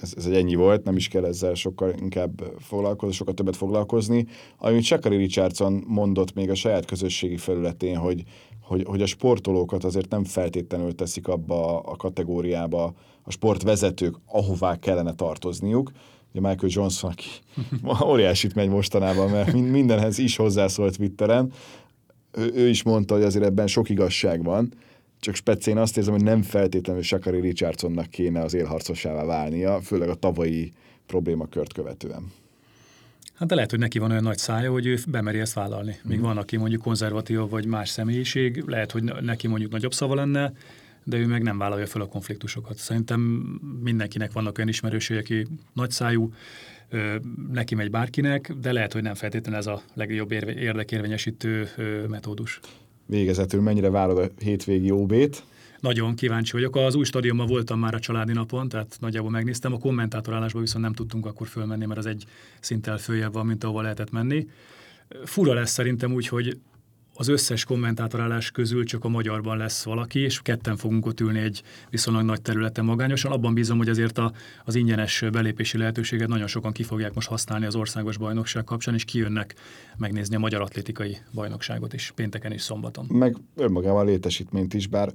ez, 0.02 0.14
ez 0.18 0.26
egy 0.26 0.36
ennyi 0.36 0.56
volt, 0.56 0.84
nem 0.84 0.96
is 0.96 1.08
kell 1.08 1.26
ezzel 1.26 1.54
sokkal 1.54 1.94
inkább 2.02 2.44
foglalkozni, 2.60 3.16
sokkal 3.16 3.34
többet 3.34 3.56
foglalkozni. 3.56 4.26
Amit 4.58 4.84
Sakari 4.84 5.16
Richardson 5.16 5.84
mondott 5.88 6.34
még 6.34 6.50
a 6.50 6.56
saját 6.56 6.86
közösségi 6.86 7.38
felületén, 7.38 7.98
hogy, 7.98 8.24
hogy, 8.62 8.84
hogy 8.88 9.02
a 9.02 9.06
sportolókat 9.06 9.84
azért 9.84 10.10
nem 10.10 10.24
feltétlenül 10.24 10.96
teszik 10.96 11.28
abba 11.28 11.80
a 11.80 11.96
kategóriába 11.96 12.94
a 13.24 13.32
sportvezetők, 13.32 14.16
ahová 14.26 14.76
kellene 14.76 15.14
tartozniuk. 15.14 15.92
Ugye 16.34 16.48
Michael 16.48 16.72
Johnson, 16.72 17.12
aki 17.12 17.30
óriásit 18.12 18.56
megy 18.56 18.70
mostanában, 18.70 19.30
mert 19.30 19.54
mindenhez 19.54 20.18
is 20.18 20.36
hozzászólt 20.36 20.98
Twitteren, 20.98 21.52
ő, 22.32 22.52
ő 22.54 22.68
is 22.68 22.84
mondta, 22.84 23.14
hogy 23.14 23.24
azért 23.24 23.46
ebben 23.46 23.68
sok 23.68 23.90
igazság 23.90 24.44
van, 24.44 24.74
csak 25.20 25.36
specién 25.36 25.78
azt 25.78 25.98
érzem, 25.98 26.14
hogy 26.14 26.24
nem 26.24 26.42
feltétlenül 26.42 27.02
Sakari 27.02 27.40
Richardsonnak 27.40 28.10
kéne 28.10 28.42
az 28.42 28.54
élharcosává 28.54 29.26
válnia, 29.26 29.82
főleg 29.82 30.10
a 30.10 30.16
tavalyi 30.16 30.72
problémakört 31.06 31.74
követően. 31.74 32.32
Hát 33.34 33.48
de 33.48 33.56
lehet, 33.56 33.70
hogy 33.70 33.80
neki 33.80 34.00
van 34.00 34.12
olyan 34.12 34.24
nagy 34.24 34.38
szája, 34.38 34.72
hogy 34.72 34.86
ő 34.86 34.98
bemeri 35.08 35.40
ezt 35.40 35.54
vállalni. 35.54 36.00
Míg 36.04 36.18
mm. 36.20 36.22
van, 36.22 36.38
aki 36.38 36.58
mondjuk 36.58 36.82
konzervatív 36.82 37.50
vagy 37.50 37.66
más 37.66 37.90
személyiség, 37.90 38.64
lehet, 38.68 38.92
hogy 38.92 39.04
neki 39.04 39.48
mondjuk 39.48 39.72
nagyobb 39.72 39.94
szava 39.94 40.16
lenne, 40.16 40.54
de 41.04 41.18
ő 41.18 41.26
meg 41.26 41.44
nem 41.44 41.58
vállalja 41.58 41.86
fel 41.86 42.02
a 42.02 42.06
konfliktusokat. 42.06 42.78
Szerintem 42.78 43.20
mindenkinek 43.84 44.32
vannak 44.32 44.58
olyan 44.58 44.70
ismerősei, 44.70 45.18
aki 45.18 45.48
nagyszájú, 45.74 46.34
neki 47.52 47.76
megy 47.76 47.90
bárkinek, 47.90 48.54
de 48.62 48.72
lehet, 48.72 48.94
hogy 48.94 49.02
nem 49.02 49.14
feltétlenül 49.14 49.60
ez 49.60 49.68
a 49.68 49.82
legjobb 49.94 50.32
érdekérvényesítő 50.32 51.68
metódus. 52.10 52.60
Végezetül 53.06 53.62
mennyire 53.62 53.90
várod 53.90 54.18
a 54.18 54.30
hétvégi 54.44 54.92
OB-t? 54.92 55.44
Nagyon 55.80 56.16
kíváncsi 56.16 56.52
vagyok. 56.52 56.76
Az 56.76 56.96
új 56.96 57.04
stadionban 57.04 57.48
voltam 57.48 57.80
már 57.80 57.94
a 57.94 58.00
családi 58.00 58.34
napon, 58.34 58.70
tehát 58.70 58.98
nagyjából 59.00 59.30
megnéztem. 59.30 59.74
A 59.74 59.78
kommentátorálásba 59.78 60.60
viszont 60.60 60.84
nem 60.84 60.94
tudtunk 60.94 61.26
akkor 61.26 61.48
fölmenni, 61.48 61.86
mert 61.86 62.00
az 62.00 62.06
egy 62.06 62.26
szinttel 62.60 62.98
följebb 62.98 63.34
van, 63.34 63.46
mint 63.46 63.64
ahova 63.64 63.82
lehetett 63.82 64.12
menni. 64.12 64.48
Fura 65.24 65.54
lesz 65.54 65.72
szerintem 65.72 66.14
úgy, 66.14 66.28
hogy 66.28 66.58
az 67.20 67.28
összes 67.28 67.66
kommentátorálás 67.66 68.52
közül 68.52 68.84
csak 68.84 69.04
a 69.04 69.10
magyarban 69.10 69.58
lesz 69.58 69.84
valaki, 69.84 70.20
és 70.20 70.42
ketten 70.42 70.78
fogunk 70.78 71.06
ott 71.06 71.20
ülni 71.20 71.40
egy 71.40 71.62
viszonylag 71.90 72.24
nagy 72.24 72.42
területen 72.42 72.86
magányosan. 72.86 73.32
Abban 73.32 73.54
bízom, 73.54 73.78
hogy 73.78 73.90
azért 73.90 74.18
a, 74.18 74.32
az 74.66 74.76
ingyenes 74.76 75.24
belépési 75.32 75.78
lehetőséget 75.78 76.28
nagyon 76.28 76.48
sokan 76.48 76.72
ki 76.72 76.84
fogják 76.84 77.14
most 77.14 77.28
használni 77.28 77.66
az 77.66 77.76
országos 77.76 78.18
bajnokság 78.18 78.64
kapcsán, 78.64 78.94
és 78.94 79.06
kijönnek 79.06 79.56
megnézni 79.98 80.36
a 80.36 80.40
magyar 80.40 80.62
atlétikai 80.62 81.18
bajnokságot 81.34 81.94
is, 81.94 82.12
pénteken 82.16 82.52
és 82.52 82.62
szombaton. 82.62 83.06
Meg 83.10 83.36
önmagában 83.56 84.02
a 84.02 84.10
létesítményt 84.10 84.74
is, 84.74 84.88
bár 84.88 85.14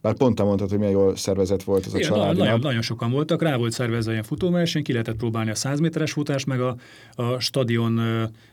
bár 0.00 0.14
pont 0.14 0.34
te 0.34 0.42
mondtad, 0.42 0.68
hogy 0.68 0.78
milyen 0.78 0.92
jól 0.92 1.16
szervezett 1.16 1.62
volt 1.62 1.86
ez 1.86 1.94
a 1.94 1.98
Igen, 1.98 2.10
család. 2.10 2.36
Nagyon, 2.36 2.60
nagyon 2.60 2.82
sokan 2.82 3.10
voltak, 3.10 3.42
rá 3.42 3.56
volt 3.56 3.72
szervezve 3.72 4.12
ilyen 4.12 4.22
futóverseny, 4.22 4.82
ki 4.82 4.92
lehetett 4.92 5.16
próbálni 5.16 5.50
a 5.50 5.54
100 5.54 5.80
méteres 5.80 6.12
futást, 6.12 6.46
meg 6.46 6.60
a, 6.60 6.76
a 7.14 7.38
stadion 7.38 8.00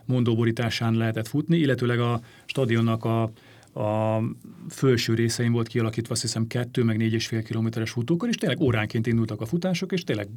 mondóborításán 0.06 0.94
lehetett 0.94 1.28
futni, 1.28 1.58
illetőleg 1.58 2.00
a 2.00 2.20
stadionnak 2.46 3.04
a 3.04 3.32
a 3.78 4.22
felső 4.70 5.14
részein 5.14 5.52
volt 5.52 5.68
kialakítva 5.68 6.14
azt 6.14 6.22
hiszem 6.22 6.48
kettő, 6.48 6.84
meg 6.84 6.98
négy 6.98 7.14
és 7.14 7.28
fél 7.28 7.44
kilométeres 7.44 7.92
futókor, 7.92 8.30
és 8.30 8.36
tényleg 8.36 8.60
óránként 8.60 9.08
indultak 9.08 9.42
a 9.42 9.46
futások, 9.46 9.92
és 9.92 10.04
tényleg 10.04 10.28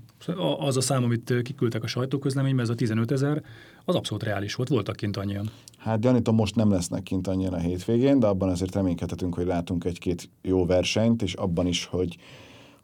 az 0.59 0.77
a 0.77 0.81
szám, 0.81 1.05
amit 1.05 1.35
kiküldtek 1.42 1.83
a 1.83 1.87
sajtóközleményben, 1.87 2.64
ez 2.64 2.71
a 2.71 2.75
15 2.75 3.11
ezer, 3.11 3.42
az 3.85 3.94
abszolút 3.94 4.23
reális 4.23 4.55
volt, 4.55 4.68
voltak 4.68 4.97
kint 4.97 5.16
annyian. 5.16 5.51
Hát 5.88 6.01
gyanítom, 6.01 6.35
most 6.35 6.55
nem 6.55 6.70
lesznek 6.70 7.03
kint 7.03 7.27
annyian 7.27 7.53
a 7.53 7.59
hétvégén, 7.59 8.18
de 8.18 8.27
abban 8.27 8.48
azért 8.48 8.74
reménykedhetünk, 8.74 9.35
hogy 9.35 9.46
látunk 9.46 9.85
egy-két 9.85 10.31
jó 10.42 10.66
versenyt, 10.66 11.22
és 11.22 11.35
abban 11.35 11.66
is, 11.66 11.85
hogy 11.85 12.16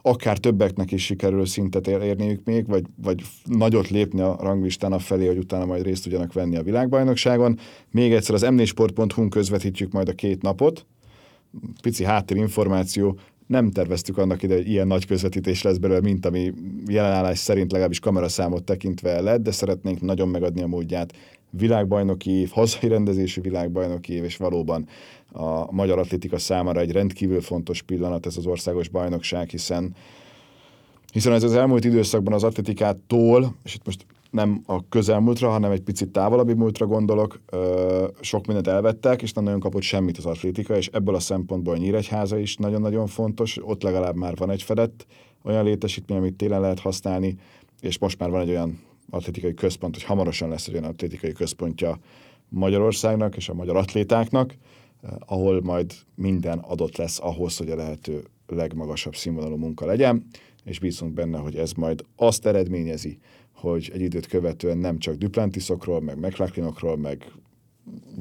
akár 0.03 0.39
többeknek 0.39 0.93
is 0.93 1.05
sikerül 1.05 1.47
szintet 1.47 1.87
érniük 1.87 2.45
még, 2.45 2.67
vagy, 2.67 2.85
vagy 3.03 3.23
nagyot 3.45 3.89
lépni 3.89 4.21
a 4.21 4.37
ranglistán 4.41 4.93
a 4.93 4.99
felé, 4.99 5.27
hogy 5.27 5.39
utána 5.39 5.65
majd 5.65 5.83
részt 5.83 6.03
tudjanak 6.03 6.33
venni 6.33 6.57
a 6.57 6.63
világbajnokságon. 6.63 7.59
Még 7.91 8.13
egyszer 8.13 8.35
az 8.35 8.43
mnsport.hu-n 8.43 9.29
közvetítjük 9.29 9.93
majd 9.93 10.09
a 10.09 10.13
két 10.13 10.43
napot. 10.43 10.87
Pici 11.83 12.05
háttérinformáció, 12.05 13.19
nem 13.47 13.71
terveztük 13.71 14.19
annak 14.19 14.43
ide, 14.43 14.55
hogy 14.55 14.69
ilyen 14.69 14.87
nagy 14.87 15.07
közvetítés 15.07 15.63
lesz 15.63 15.77
belőle, 15.77 16.01
mint 16.01 16.27
ami 16.27 16.53
jelenállás 16.87 17.39
szerint 17.39 17.71
legalábbis 17.71 17.99
kameraszámot 17.99 18.65
tekintve 18.65 19.21
lett, 19.21 19.43
de 19.43 19.51
szeretnénk 19.51 20.01
nagyon 20.01 20.29
megadni 20.29 20.63
a 20.63 20.67
módját. 20.67 21.13
Világbajnoki 21.57 22.31
év, 22.31 22.51
hazai 22.51 22.89
rendezésű 22.89 23.41
világbajnoki 23.41 24.13
év, 24.13 24.25
és 24.25 24.37
valóban 24.37 24.87
a 25.33 25.73
magyar 25.73 25.99
atlétika 25.99 26.39
számára 26.39 26.81
egy 26.81 26.93
rendkívül 26.93 27.41
fontos 27.41 27.83
pillanat 27.83 28.27
ez 28.27 28.37
az 28.37 28.47
országos 28.47 28.89
bajnokság, 28.89 29.49
hiszen 29.49 29.95
hiszen 31.13 31.33
ez 31.33 31.43
az 31.43 31.55
elmúlt 31.55 31.85
időszakban 31.85 32.33
az 32.33 32.45
atletikától, 32.45 33.55
és 33.65 33.75
itt 33.75 33.85
most 33.85 34.07
nem 34.31 34.63
a 34.67 34.89
közelmúltra, 34.89 35.51
hanem 35.51 35.71
egy 35.71 35.81
picit 35.81 36.09
távolabbi 36.09 36.53
múltra 36.53 36.87
gondolok, 36.87 37.41
sok 38.21 38.47
mindent 38.47 38.67
elvettek, 38.67 39.23
és 39.23 39.33
nem 39.33 39.45
nagyon 39.45 39.61
kapott 39.61 39.83
semmit 39.83 40.19
az 40.19 40.27
atlétika, 40.27 40.77
és 40.77 40.89
ebből 40.93 41.15
a 41.15 41.21
szempontból 41.21 41.75
a 41.75 41.77
Nyíregyháza 41.77 42.39
is 42.39 42.57
nagyon-nagyon 42.57 43.07
fontos, 43.07 43.59
ott 43.63 43.83
legalább 43.83 44.17
már 44.17 44.37
van 44.37 44.51
egy 44.51 44.63
fedett 44.63 45.07
olyan 45.43 45.65
létesítmény, 45.65 46.19
amit 46.19 46.37
télen 46.37 46.61
lehet 46.61 46.79
használni, 46.79 47.37
és 47.81 47.99
most 47.99 48.19
már 48.19 48.31
van 48.31 48.41
egy 48.41 48.49
olyan 48.49 48.79
atlétikai 49.11 49.55
központ, 49.55 49.95
hogy 49.95 50.05
hamarosan 50.05 50.49
lesz 50.49 50.69
egy 50.69 50.75
olyan 50.75 50.91
atlétikai 50.91 51.33
központja 51.33 51.99
Magyarországnak 52.49 53.37
és 53.37 53.49
a 53.49 53.55
magyar 53.55 53.77
atlétáknak, 53.77 54.57
ahol 55.19 55.61
majd 55.61 55.93
minden 56.15 56.59
adott 56.59 56.97
lesz 56.97 57.21
ahhoz, 57.21 57.57
hogy 57.57 57.71
a 57.71 57.77
lehető 57.77 58.25
legmagasabb 58.47 59.17
színvonalú 59.17 59.57
munka 59.57 59.87
legyen, 59.87 60.27
és 60.65 60.79
bízunk 60.79 61.13
benne, 61.13 61.39
hogy 61.39 61.57
ez 61.57 61.73
majd 61.73 62.05
azt 62.17 62.47
eredményezi, 62.47 63.19
hogy 63.53 63.91
egy 63.95 64.01
időt 64.01 64.27
követően 64.27 64.79
nem 64.79 64.99
csak 64.99 65.15
Duplantisokról, 65.15 66.01
meg 66.01 66.19
McLachlanokról, 66.19 66.97
meg 66.97 67.33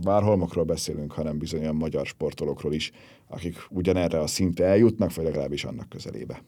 Várholmokról 0.03 0.63
beszélünk, 0.63 1.11
hanem 1.11 1.37
bizony 1.37 1.59
olyan 1.61 1.75
magyar 1.75 2.05
sportolókról 2.05 2.73
is, 2.73 2.91
akik 3.27 3.57
ugyanerre 3.69 4.19
a 4.19 4.27
szintre 4.27 4.65
eljutnak, 4.65 5.15
vagy 5.15 5.25
legalábbis 5.25 5.63
annak 5.63 5.89
közelébe. 5.89 6.43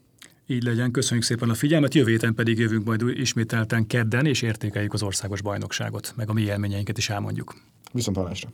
Így 0.46 0.62
legyen, 0.62 0.90
köszönjük 0.90 1.24
szépen 1.24 1.50
a 1.50 1.54
figyelmet, 1.54 1.94
jövő 1.94 2.10
héten 2.10 2.34
pedig 2.34 2.58
jövünk 2.58 2.84
majd 2.84 3.02
ismételten 3.08 3.86
kedden, 3.86 4.26
és 4.26 4.42
értékeljük 4.42 4.92
az 4.92 5.02
országos 5.02 5.42
bajnokságot, 5.42 6.12
meg 6.16 6.28
a 6.28 6.32
mi 6.32 6.42
élményeinket 6.42 6.98
is 6.98 7.10
elmondjuk. 7.10 7.54
Viszont 7.92 8.16
hallásra! 8.16 8.48